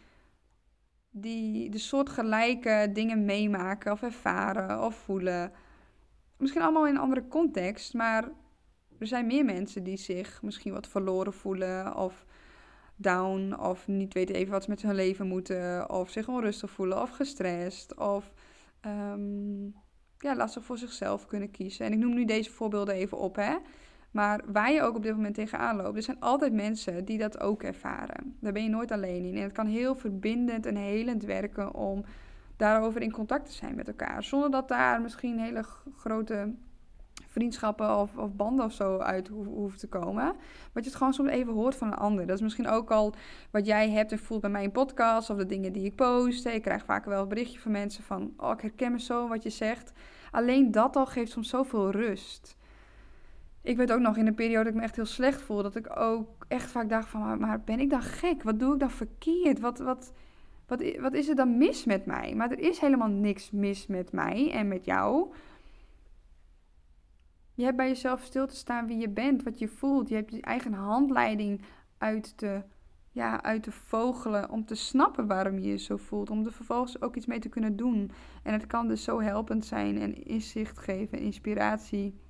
die 1.17 1.71
de 1.71 1.79
soortgelijke 1.79 2.91
dingen 2.93 3.25
meemaken 3.25 3.93
of 3.93 4.03
ervaren 4.03 4.85
of 4.85 4.95
voelen. 4.95 5.53
Misschien 6.37 6.63
allemaal 6.63 6.87
in 6.87 6.95
een 6.95 7.01
andere 7.01 7.29
context, 7.29 7.95
maar 7.95 8.29
er 8.99 9.07
zijn 9.07 9.27
meer 9.27 9.45
mensen 9.45 9.85
die 9.85 9.97
zich 9.97 10.43
misschien 10.43 10.73
wat 10.73 10.89
verloren 10.89 11.33
voelen 11.33 11.97
of 11.97 12.27
down 12.97 13.61
of 13.61 13.89
niet 13.89 14.15
weten 14.15 14.35
even 14.35 14.53
wat 14.53 14.63
ze 14.63 14.71
met 14.71 14.83
hun 14.83 14.95
leven 14.95 15.27
moeten 15.27 15.91
of 15.91 16.11
zich 16.11 16.29
onrustig 16.29 16.71
voelen 16.71 17.03
of 17.03 17.11
gestrest 17.11 17.97
of 17.97 18.33
um, 18.87 19.75
ja, 20.19 20.37
lastig 20.37 20.65
voor 20.65 20.79
zichzelf 20.79 21.27
kunnen 21.27 21.51
kiezen. 21.51 21.87
En 21.87 21.93
ik 21.93 21.99
noem 21.99 22.15
nu 22.15 22.25
deze 22.25 22.51
voorbeelden 22.51 22.95
even 22.95 23.19
op, 23.19 23.37
hè. 23.37 23.57
Maar 24.15 24.41
waar 24.47 24.73
je 24.73 24.83
ook 24.83 24.97
op 24.97 25.03
dit 25.03 25.15
moment 25.15 25.35
tegenaan 25.35 25.77
loopt, 25.77 25.97
er 25.97 26.03
zijn 26.03 26.21
altijd 26.21 26.53
mensen 26.53 27.05
die 27.05 27.19
dat 27.19 27.41
ook 27.41 27.63
ervaren. 27.63 28.37
Daar 28.41 28.53
ben 28.53 28.63
je 28.63 28.69
nooit 28.69 28.91
alleen 28.91 29.25
in. 29.25 29.37
En 29.37 29.43
het 29.43 29.53
kan 29.53 29.67
heel 29.67 29.95
verbindend 29.95 30.67
en 30.67 30.77
helend 30.77 31.23
werken 31.23 31.75
om 31.75 32.05
daarover 32.57 33.03
in 33.03 33.11
contact 33.11 33.47
te 33.47 33.53
zijn 33.53 33.75
met 33.75 33.89
elkaar. 33.89 34.23
Zonder 34.23 34.51
dat 34.51 34.69
daar 34.69 35.01
misschien 35.01 35.39
hele 35.39 35.65
grote 35.97 36.55
vriendschappen 37.27 37.99
of, 37.99 38.17
of, 38.17 38.35
banden 38.35 38.65
of 38.65 38.73
zo 38.73 38.99
uit 38.99 39.29
hoeven 39.29 39.79
te 39.79 39.89
komen. 39.89 40.25
Maar 40.25 40.83
je 40.83 40.89
het 40.89 40.95
gewoon 40.95 41.15
soms 41.15 41.31
even 41.31 41.53
hoort 41.53 41.77
van 41.77 41.87
een 41.87 41.99
ander. 41.99 42.27
Dat 42.27 42.37
is 42.37 42.43
misschien 42.43 42.69
ook 42.69 42.91
al 42.91 43.15
wat 43.51 43.67
jij 43.67 43.91
hebt 43.91 44.13
en 44.13 44.19
voelt 44.19 44.41
bij 44.41 44.51
mijn 44.51 44.73
podcast 44.73 45.31
of 45.31 45.37
de 45.37 45.47
dingen 45.47 45.73
die 45.73 45.85
ik 45.85 45.95
post. 45.95 46.47
Ik 46.47 46.63
krijg 46.63 46.85
vaak 46.85 47.05
wel 47.05 47.23
een 47.23 47.29
berichtje 47.29 47.61
van 47.61 47.73
mensen 47.73 48.05
van, 48.05 48.33
oh 48.37 48.51
ik 48.51 48.61
herken 48.61 48.93
me 48.93 49.01
zo 49.01 49.29
wat 49.29 49.43
je 49.43 49.51
zegt. 49.51 49.93
Alleen 50.31 50.71
dat 50.71 50.97
al 50.97 51.07
geeft 51.07 51.33
soms 51.33 51.49
zoveel 51.49 51.91
rust 51.91 52.57
ik 53.65 53.77
weet 53.77 53.93
ook 53.93 54.01
nog 54.01 54.17
in 54.17 54.27
een 54.27 54.35
periode 54.35 54.65
dat 54.65 54.73
ik 54.73 54.79
me 54.79 54.83
echt 54.83 54.97
heel 54.97 55.05
slecht 55.05 55.43
voelde, 55.43 55.63
dat 55.63 55.77
ik 55.77 55.99
ook 55.99 56.45
echt 56.49 56.71
vaak 56.71 56.89
dacht 56.89 57.09
van, 57.09 57.39
maar, 57.39 57.61
ben 57.61 57.81
ik 57.81 57.91
dan 57.91 58.03
gek? 58.03 58.43
Wat 58.43 58.59
doe 58.59 58.75
ik 58.75 58.81
dan 58.81 58.91
verkeerd? 58.91 59.61
Wat, 59.61 59.79
wat, 59.79 60.13
wat, 60.67 60.85
wat 61.01 61.15
is 61.15 61.29
er 61.29 61.35
dan 61.35 61.59
mis 61.59 61.85
met 61.85 62.07
mij? 62.07 62.35
Maar 62.35 62.51
er 62.51 62.59
is 62.59 62.79
helemaal 62.79 63.09
niks 63.09 63.51
mis 63.51 63.87
met 63.87 64.13
mij 64.13 64.51
en 64.53 64.69
met 64.69 64.85
jou. 64.85 65.35
Je 67.55 67.65
hebt 67.65 67.77
bij 67.77 67.89
jezelf 67.89 68.23
stil 68.23 68.47
te 68.47 68.57
staan 68.57 68.87
wie 68.87 68.99
je 68.99 69.09
bent, 69.09 69.43
wat 69.43 69.59
je 69.59 69.69
voelt. 69.69 70.09
Je 70.09 70.15
hebt 70.15 70.31
je 70.31 70.41
eigen 70.41 70.73
handleiding 70.73 71.63
uit 71.99 72.37
te, 72.37 72.63
ja, 73.11 73.43
uit 73.43 73.63
te 73.63 73.73
vogelen 73.73 74.51
om 74.51 74.65
te 74.65 74.75
snappen 74.75 75.27
waarom 75.27 75.59
je 75.59 75.69
je 75.69 75.79
zo 75.79 75.97
voelt. 75.97 76.31
Om 76.31 76.45
er 76.45 76.53
vervolgens 76.53 77.03
ook 77.03 77.17
iets 77.17 77.27
mee 77.27 77.39
te 77.39 77.49
kunnen 77.49 77.77
doen. 77.77 78.11
En 78.43 78.53
het 78.53 78.67
kan 78.67 78.89
dus 78.89 79.05
zo 79.05 79.21
helpend 79.21 79.65
zijn 79.65 79.99
en 79.99 80.25
inzicht 80.25 80.79
geven, 80.79 81.19
inspiratie 81.19 82.23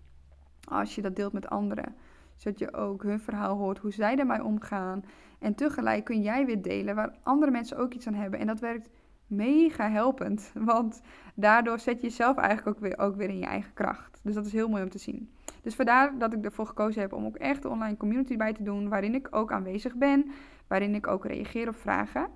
als 0.65 0.95
je 0.95 1.03
dat 1.03 1.17
deelt 1.17 1.33
met 1.33 1.49
anderen. 1.49 1.95
Zodat 2.37 2.59
je 2.59 2.75
ook 2.75 3.03
hun 3.03 3.21
verhaal 3.21 3.57
hoort, 3.57 3.79
hoe 3.79 3.93
zij 3.93 4.17
ermee 4.17 4.45
omgaan. 4.45 5.05
En 5.39 5.55
tegelijk 5.55 6.05
kun 6.05 6.23
jij 6.23 6.47
weer 6.47 6.63
delen 6.63 6.95
waar 6.95 7.15
andere 7.23 7.51
mensen 7.51 7.77
ook 7.77 7.95
iets 7.95 8.07
aan 8.07 8.15
hebben. 8.15 8.41
En 8.41 8.47
dat 8.47 8.61
werkt 8.61 8.89
mega 9.27 9.91
helpend. 9.91 10.51
Want 10.73 11.01
daardoor 11.35 11.79
zet 11.79 12.01
je 12.01 12.07
jezelf 12.07 12.37
eigenlijk 12.37 12.77
ook 12.77 12.83
weer, 12.83 12.99
ook 12.99 13.17
weer 13.17 13.29
in 13.29 13.39
je 13.39 13.47
eigen 13.47 13.75
kracht. 13.75 14.21
Dus 14.23 14.35
dat 14.35 14.47
is 14.47 14.53
heel 14.53 14.69
mooi 14.69 14.83
om 14.83 14.91
te 14.91 14.99
zien. 14.99 15.31
Dus 15.63 15.75
vandaar 15.75 16.19
dat 16.19 16.33
ik 16.33 16.45
ervoor 16.45 16.67
gekozen 16.67 17.01
heb 17.01 17.13
om 17.13 17.25
ook 17.25 17.37
echt 17.37 17.65
een 17.65 17.71
online 17.71 17.97
community 17.97 18.37
bij 18.37 18.53
te 18.53 18.63
doen. 18.63 18.89
Waarin 18.89 19.15
ik 19.15 19.29
ook 19.31 19.53
aanwezig 19.53 19.95
ben. 19.95 20.31
Waarin 20.67 20.95
ik 20.95 21.07
ook 21.07 21.25
reageer 21.25 21.69
op 21.69 21.77
vragen. 21.77 22.29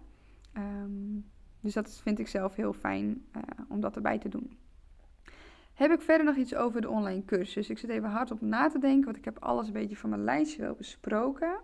Um, 0.57 1.25
dus 1.61 1.75
dat 1.75 2.01
vind 2.03 2.19
ik 2.19 2.29
zelf 2.29 2.55
heel 2.55 2.73
fijn 2.73 3.25
uh, 3.37 3.43
om 3.69 3.81
dat 3.81 3.97
erbij 3.97 4.19
te 4.19 4.29
doen. 4.29 4.59
Heb 5.79 5.93
ik 5.93 6.01
verder 6.01 6.27
nog 6.27 6.37
iets 6.37 6.55
over 6.55 6.81
de 6.81 6.89
online 6.89 7.25
cursus? 7.25 7.71
Ik 7.71 7.79
zit 7.79 7.91
even 7.91 8.09
hard 8.09 8.31
op 8.31 8.41
na 8.41 8.69
te 8.69 8.79
denken, 8.79 9.05
want 9.05 9.17
ik 9.17 9.25
heb 9.25 9.39
alles 9.39 9.67
een 9.67 9.73
beetje 9.73 9.97
van 9.97 10.11
mijn 10.11 10.25
lijstje 10.25 10.63
wel 10.63 10.75
besproken. 10.75 11.61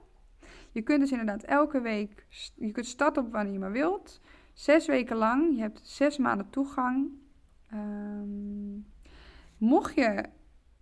Je 0.70 0.82
kunt 0.82 1.00
dus 1.00 1.10
inderdaad 1.10 1.42
elke 1.42 1.80
week, 1.80 2.26
je 2.54 2.72
kunt 2.72 2.86
starten 2.86 3.24
op 3.24 3.32
wanneer 3.32 3.52
je 3.52 3.58
maar 3.58 3.72
wilt. 3.72 4.20
Zes 4.52 4.86
weken 4.86 5.16
lang, 5.16 5.54
je 5.54 5.60
hebt 5.60 5.80
zes 5.82 6.18
maanden 6.18 6.50
toegang. 6.50 7.10
Um, 7.72 8.86
mocht 9.58 9.94
je 9.94 10.24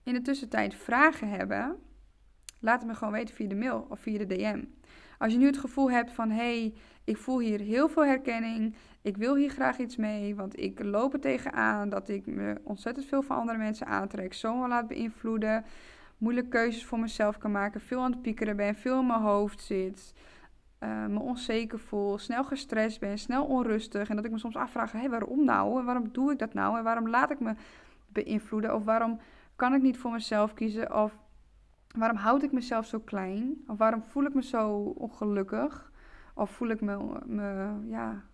in 0.02 0.14
de 0.14 0.22
tussentijd 0.22 0.74
vragen 0.74 1.28
hebben, 1.28 1.76
laat 2.60 2.80
het 2.80 2.90
me 2.90 2.96
gewoon 2.96 3.12
weten 3.12 3.34
via 3.34 3.48
de 3.48 3.54
mail 3.54 3.86
of 3.88 4.00
via 4.00 4.18
de 4.18 4.26
DM. 4.26 4.64
Als 5.22 5.32
je 5.32 5.38
nu 5.38 5.46
het 5.46 5.58
gevoel 5.58 5.90
hebt 5.90 6.12
van 6.12 6.30
hé, 6.30 6.60
hey, 6.60 6.74
ik 7.04 7.16
voel 7.16 7.38
hier 7.38 7.60
heel 7.60 7.88
veel 7.88 8.04
herkenning, 8.04 8.74
ik 9.02 9.16
wil 9.16 9.36
hier 9.36 9.50
graag 9.50 9.78
iets 9.78 9.96
mee, 9.96 10.34
want 10.34 10.58
ik 10.60 10.82
loop 10.82 11.12
er 11.12 11.20
tegenaan 11.20 11.88
dat 11.88 12.08
ik 12.08 12.26
me 12.26 12.60
ontzettend 12.62 13.06
veel 13.06 13.22
van 13.22 13.36
andere 13.36 13.58
mensen 13.58 13.86
aantrek, 13.86 14.34
zomaar 14.34 14.68
laat 14.68 14.88
beïnvloeden, 14.88 15.64
moeilijke 16.18 16.50
keuzes 16.50 16.84
voor 16.84 16.98
mezelf 16.98 17.38
kan 17.38 17.50
maken, 17.50 17.80
veel 17.80 18.00
aan 18.00 18.10
het 18.10 18.22
piekeren 18.22 18.56
ben, 18.56 18.74
veel 18.74 19.00
in 19.00 19.06
mijn 19.06 19.20
hoofd 19.20 19.60
zit, 19.60 20.14
uh, 20.80 21.06
me 21.06 21.18
onzeker 21.18 21.78
voel, 21.78 22.18
snel 22.18 22.44
gestrest 22.44 23.00
ben, 23.00 23.18
snel 23.18 23.44
onrustig 23.44 24.08
en 24.08 24.16
dat 24.16 24.24
ik 24.24 24.30
me 24.30 24.38
soms 24.38 24.56
afvraag, 24.56 24.92
hé, 24.92 24.98
hey, 24.98 25.10
waarom 25.10 25.44
nou? 25.44 25.78
En 25.78 25.84
waarom 25.84 26.08
doe 26.12 26.32
ik 26.32 26.38
dat 26.38 26.54
nou? 26.54 26.78
En 26.78 26.84
waarom 26.84 27.08
laat 27.08 27.30
ik 27.30 27.40
me 27.40 27.54
beïnvloeden? 28.08 28.74
Of 28.74 28.84
waarom 28.84 29.20
kan 29.56 29.74
ik 29.74 29.82
niet 29.82 29.98
voor 29.98 30.10
mezelf 30.10 30.54
kiezen? 30.54 31.02
Of 31.02 31.18
waarom 31.92 32.16
houd 32.16 32.42
ik 32.42 32.52
mezelf 32.52 32.86
zo 32.86 33.00
klein 33.00 33.64
of 33.66 33.78
waarom 33.78 34.02
voel 34.02 34.24
ik 34.24 34.34
me 34.34 34.42
zo 34.42 34.78
ongelukkig 34.78 35.92
of 36.34 36.50
voel 36.50 36.68
ik 36.68 36.80
me, 36.80 37.20
me 37.26 37.78
ja, 37.84 38.24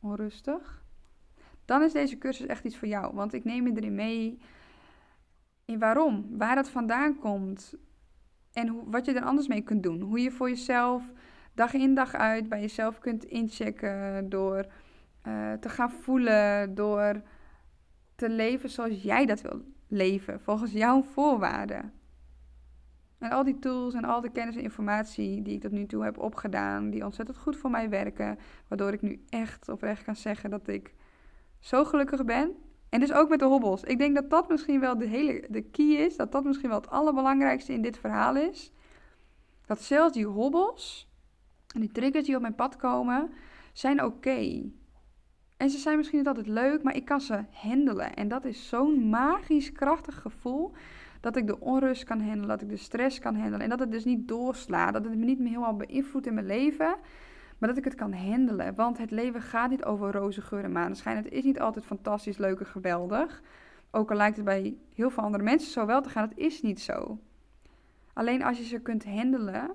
onrustig, 0.00 0.84
dan 1.64 1.82
is 1.82 1.92
deze 1.92 2.18
cursus 2.18 2.46
echt 2.46 2.64
iets 2.64 2.76
voor 2.76 2.88
jou. 2.88 3.14
Want 3.14 3.32
ik 3.32 3.44
neem 3.44 3.66
je 3.66 3.76
erin 3.76 3.94
mee 3.94 4.38
in 5.64 5.78
waarom, 5.78 6.38
waar 6.38 6.56
het 6.56 6.68
vandaan 6.68 7.18
komt 7.18 7.74
en 8.52 8.68
hoe, 8.68 8.90
wat 8.90 9.04
je 9.04 9.12
er 9.12 9.24
anders 9.24 9.48
mee 9.48 9.62
kunt 9.62 9.82
doen. 9.82 10.00
Hoe 10.00 10.20
je 10.20 10.30
voor 10.30 10.48
jezelf 10.48 11.12
dag 11.54 11.72
in 11.72 11.94
dag 11.94 12.14
uit 12.14 12.48
bij 12.48 12.60
jezelf 12.60 12.98
kunt 12.98 13.24
inchecken 13.24 14.28
door 14.28 14.66
uh, 15.26 15.52
te 15.52 15.68
gaan 15.68 15.90
voelen, 15.90 16.74
door 16.74 17.22
te 18.14 18.30
leven 18.30 18.70
zoals 18.70 19.02
jij 19.02 19.26
dat 19.26 19.40
wil 19.40 19.62
leven, 19.88 20.40
volgens 20.40 20.72
jouw 20.72 21.02
voorwaarden. 21.02 21.92
En 23.18 23.30
al 23.30 23.44
die 23.44 23.58
tools 23.58 23.94
en 23.94 24.04
al 24.04 24.20
de 24.20 24.30
kennis 24.30 24.56
en 24.56 24.62
informatie 24.62 25.42
die 25.42 25.54
ik 25.54 25.60
tot 25.60 25.70
nu 25.70 25.86
toe 25.86 26.04
heb 26.04 26.18
opgedaan, 26.18 26.90
die 26.90 27.04
ontzettend 27.04 27.38
goed 27.38 27.56
voor 27.56 27.70
mij 27.70 27.88
werken, 27.88 28.38
waardoor 28.68 28.92
ik 28.92 29.02
nu 29.02 29.24
echt 29.28 29.68
oprecht 29.68 30.04
kan 30.04 30.16
zeggen 30.16 30.50
dat 30.50 30.68
ik 30.68 30.94
zo 31.58 31.84
gelukkig 31.84 32.24
ben. 32.24 32.54
En 32.88 33.00
dus 33.00 33.12
ook 33.12 33.28
met 33.28 33.38
de 33.38 33.44
hobbels. 33.44 33.82
Ik 33.82 33.98
denk 33.98 34.14
dat 34.14 34.30
dat 34.30 34.48
misschien 34.48 34.80
wel 34.80 34.98
de 34.98 35.06
hele 35.06 35.46
de 35.48 35.62
key 35.62 35.86
is, 35.86 36.16
dat 36.16 36.32
dat 36.32 36.44
misschien 36.44 36.68
wel 36.68 36.80
het 36.80 36.90
allerbelangrijkste 36.90 37.72
in 37.72 37.82
dit 37.82 37.98
verhaal 37.98 38.36
is. 38.36 38.72
Dat 39.66 39.82
zelfs 39.82 40.12
die 40.12 40.26
hobbels 40.26 41.08
en 41.74 41.80
die 41.80 41.92
triggers 41.92 42.26
die 42.26 42.34
op 42.34 42.40
mijn 42.40 42.54
pad 42.54 42.76
komen, 42.76 43.30
zijn 43.72 44.04
oké. 44.04 44.70
En 45.56 45.70
ze 45.70 45.78
zijn 45.78 45.96
misschien 45.96 46.18
niet 46.18 46.28
altijd 46.28 46.46
leuk, 46.46 46.82
maar 46.82 46.96
ik 46.96 47.04
kan 47.04 47.20
ze 47.20 47.44
handelen. 47.52 48.14
En 48.14 48.28
dat 48.28 48.44
is 48.44 48.68
zo'n 48.68 49.08
magisch 49.08 49.72
krachtig 49.72 50.20
gevoel 50.20 50.72
dat 51.32 51.42
ik 51.42 51.46
de 51.46 51.60
onrust 51.60 52.04
kan 52.04 52.20
handelen, 52.20 52.48
dat 52.48 52.62
ik 52.62 52.68
de 52.68 52.76
stress 52.76 53.18
kan 53.18 53.34
handelen. 53.34 53.60
En 53.60 53.68
dat 53.68 53.78
het 53.78 53.90
dus 53.90 54.04
niet 54.04 54.28
doorslaat, 54.28 54.92
dat 54.92 55.04
het 55.04 55.18
me 55.18 55.24
niet 55.24 55.38
meer 55.38 55.48
helemaal 55.48 55.76
beïnvloedt 55.76 56.26
in 56.26 56.34
mijn 56.34 56.46
leven. 56.46 56.96
Maar 57.58 57.68
dat 57.68 57.78
ik 57.78 57.84
het 57.84 57.94
kan 57.94 58.12
handelen. 58.12 58.74
Want 58.74 58.98
het 58.98 59.10
leven 59.10 59.42
gaat 59.42 59.70
niet 59.70 59.84
over 59.84 60.12
roze 60.12 60.42
geur 60.42 60.64
en 60.64 60.72
maneschijn. 60.72 61.16
Het 61.16 61.30
is 61.30 61.44
niet 61.44 61.60
altijd 61.60 61.84
fantastisch, 61.84 62.38
leuk 62.38 62.60
en 62.60 62.66
geweldig. 62.66 63.42
Ook 63.90 64.10
al 64.10 64.16
lijkt 64.16 64.36
het 64.36 64.44
bij 64.44 64.76
heel 64.94 65.10
veel 65.10 65.22
andere 65.22 65.44
mensen 65.44 65.70
zo 65.70 65.86
wel 65.86 66.02
te 66.02 66.08
gaan, 66.08 66.28
het 66.28 66.38
is 66.38 66.62
niet 66.62 66.80
zo. 66.80 67.18
Alleen 68.12 68.42
als 68.42 68.58
je 68.58 68.64
ze 68.64 68.80
kunt 68.80 69.04
handelen, 69.04 69.70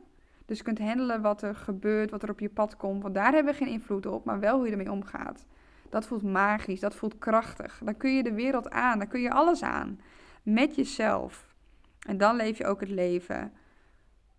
dus 0.45 0.61
kunt 0.61 0.79
handelen 0.79 1.21
wat 1.21 1.41
er 1.41 1.55
gebeurt, 1.55 2.11
wat 2.11 2.23
er 2.23 2.29
op 2.29 2.39
je 2.39 2.49
pad 2.49 2.77
komt, 2.77 3.01
want 3.01 3.15
daar 3.15 3.33
hebben 3.33 3.51
we 3.51 3.57
geen 3.57 3.73
invloed 3.73 4.05
op, 4.05 4.25
maar 4.25 4.39
wel 4.39 4.55
hoe 4.55 4.65
je 4.65 4.71
ermee 4.71 4.91
omgaat. 4.91 5.45
Dat 5.89 6.05
voelt 6.05 6.23
magisch, 6.23 6.79
dat 6.79 6.95
voelt 6.95 7.19
krachtig. 7.19 7.81
Dan 7.83 7.97
kun 7.97 8.15
je 8.15 8.23
de 8.23 8.33
wereld 8.33 8.69
aan, 8.69 8.97
dan 8.97 9.07
kun 9.07 9.21
je 9.21 9.31
alles 9.31 9.63
aan. 9.63 9.99
Met 10.43 10.75
jezelf. 10.75 11.55
En 11.99 12.17
dan 12.17 12.35
leef 12.35 12.57
je 12.57 12.65
ook 12.65 12.79
het 12.79 12.89
leven 12.89 13.53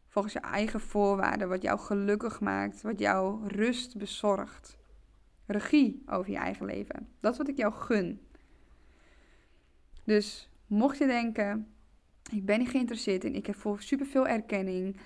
volgens 0.09 0.35
je 0.35 0.41
eigen 0.41 0.81
voorwaarden, 0.81 1.49
wat 1.49 1.63
jou 1.63 1.79
gelukkig 1.79 2.41
maakt, 2.41 2.83
wat 2.83 2.99
jou 2.99 3.49
rust 3.49 3.97
bezorgt. 3.97 4.77
Regie 5.47 6.03
over 6.07 6.31
je 6.31 6.37
eigen 6.37 6.67
leven. 6.67 7.09
Dat 7.21 7.33
is 7.33 7.39
wat 7.39 7.49
ik 7.49 7.57
jou 7.57 7.73
gun. 7.73 8.21
Dus 10.05 10.51
mocht 10.67 10.99
je 10.99 11.07
denken, 11.07 11.75
ik 12.33 12.45
ben 12.47 12.59
niet 12.59 12.69
geïnteresseerd 12.69 13.25
in, 13.25 13.35
ik 13.35 13.47
heb 13.47 13.77
superveel 13.79 14.27
erkenning, 14.27 14.97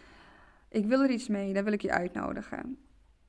ik 0.69 0.87
wil 0.87 1.03
er 1.03 1.11
iets 1.11 1.29
mee, 1.29 1.53
dan 1.53 1.65
wil 1.65 1.73
ik 1.73 1.83
je 1.83 1.93
uitnodigen. 1.93 2.79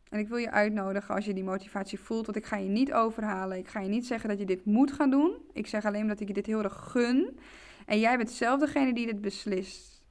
En 0.10 0.20
ik 0.20 0.28
wil 0.28 0.38
je 0.38 0.52
uitnodigen 0.52 1.16
als 1.16 1.26
je 1.26 1.34
die 1.34 1.44
motivatie 1.44 2.00
voelt, 2.00 2.26
want 2.26 2.38
ik 2.38 2.46
ga 2.46 2.58
je 2.58 2.70
niet 2.70 2.94
overhalen. 2.94 3.58
Ik 3.58 3.68
ga 3.68 3.80
je 3.80 3.90
niet 3.90 4.08
zeggen 4.08 4.30
dat 4.30 4.40
je 4.40 4.46
dit 4.46 4.66
moet 4.66 4.92
gaan 4.92 5.10
doen. 5.10 5.38
Ik 5.54 5.68
zeg 5.68 5.86
alleen 5.86 6.08
dat 6.08 6.20
ik 6.20 6.28
je 6.28 6.34
dit 6.34 6.46
heel 6.46 6.64
erg 6.64 6.90
gun. 6.92 7.40
En 7.86 8.00
jij 8.00 8.18
bent 8.18 8.32
zelf 8.32 8.60
degene 8.60 8.94
die 8.94 9.06
dit 9.06 9.22
beslist. 9.22 10.04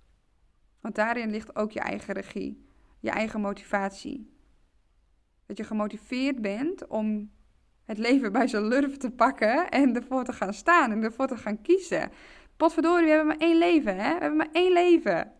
Want 0.81 0.95
daarin 0.95 1.31
ligt 1.31 1.57
ook 1.57 1.73
je 1.73 1.81
eigen 1.81 2.15
regie, 2.15 2.67
je 3.01 3.11
eigen 3.11 3.41
motivatie. 3.41 4.37
Dat 5.47 5.57
je 5.57 5.65
gemotiveerd 5.65 6.41
bent 6.41 6.87
om 6.87 7.31
het 7.85 7.99
leven 7.99 8.33
bij 8.33 8.47
zijn 8.47 8.67
lurf 8.67 8.97
te 8.97 9.11
pakken 9.11 9.69
en 9.69 9.97
ervoor 9.97 10.25
te 10.25 10.33
gaan 10.33 10.55
staan 10.55 10.91
en 10.91 11.03
ervoor 11.03 11.27
te 11.27 11.37
gaan 11.37 11.63
kiezen. 11.63 12.11
Potverdorie, 12.57 13.05
we 13.05 13.11
hebben 13.11 13.27
maar 13.27 13.49
één 13.49 13.59
leven, 13.59 13.97
hè? 13.97 14.15
We 14.15 14.21
hebben 14.21 14.37
maar 14.37 14.53
één 14.53 14.73
leven. 14.73 15.33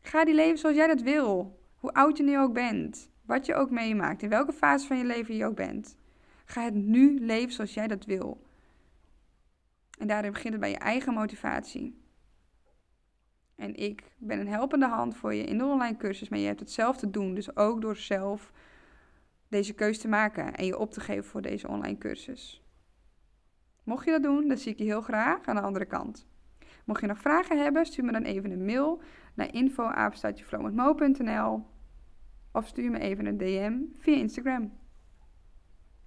Ga 0.00 0.24
die 0.24 0.34
leven 0.34 0.58
zoals 0.58 0.76
jij 0.76 0.86
dat 0.86 1.00
wil. 1.00 1.58
Hoe 1.76 1.92
oud 1.92 2.16
je 2.16 2.22
nu 2.22 2.38
ook 2.38 2.52
bent. 2.52 3.10
Wat 3.28 3.46
je 3.46 3.54
ook 3.54 3.70
meemaakt. 3.70 4.22
In 4.22 4.28
welke 4.28 4.52
fase 4.52 4.86
van 4.86 4.98
je 4.98 5.04
leven 5.04 5.34
je 5.34 5.44
ook 5.44 5.56
bent. 5.56 5.96
Ga 6.44 6.62
het 6.62 6.74
nu 6.74 7.20
leven 7.20 7.52
zoals 7.52 7.74
jij 7.74 7.86
dat 7.86 8.04
wil. 8.04 8.46
En 9.98 10.06
daarin 10.06 10.32
begint 10.32 10.52
het 10.52 10.60
bij 10.60 10.70
je 10.70 10.78
eigen 10.78 11.14
motivatie. 11.14 12.02
En 13.56 13.74
ik 13.74 14.02
ben 14.18 14.38
een 14.38 14.48
helpende 14.48 14.86
hand 14.86 15.16
voor 15.16 15.34
je 15.34 15.44
in 15.44 15.58
de 15.58 15.64
online 15.64 15.96
cursus. 15.96 16.28
Maar 16.28 16.38
je 16.38 16.46
hebt 16.46 16.60
het 16.60 16.70
zelf 16.70 16.96
te 16.96 17.10
doen. 17.10 17.34
Dus 17.34 17.56
ook 17.56 17.80
door 17.80 17.96
zelf 17.96 18.52
deze 19.48 19.74
keuze 19.74 20.00
te 20.00 20.08
maken 20.08 20.54
en 20.54 20.66
je 20.66 20.78
op 20.78 20.90
te 20.90 21.00
geven 21.00 21.24
voor 21.24 21.42
deze 21.42 21.68
online 21.68 21.98
cursus. 21.98 22.62
Mocht 23.84 24.04
je 24.04 24.10
dat 24.10 24.22
doen, 24.22 24.48
dan 24.48 24.56
zie 24.56 24.72
ik 24.72 24.78
je 24.78 24.84
heel 24.84 25.02
graag 25.02 25.46
aan 25.46 25.56
de 25.56 25.62
andere 25.62 25.86
kant. 25.86 26.26
Mocht 26.84 27.00
je 27.00 27.06
nog 27.06 27.20
vragen 27.20 27.62
hebben, 27.62 27.86
stuur 27.86 28.04
me 28.04 28.12
dan 28.12 28.22
even 28.22 28.50
een 28.50 28.64
mail 28.64 29.02
naar 29.34 29.54
info 29.54 29.82
of 32.52 32.66
stuur 32.66 32.90
me 32.90 32.98
even 32.98 33.26
een 33.26 33.38
DM 33.38 34.00
via 34.02 34.16
Instagram. 34.16 34.77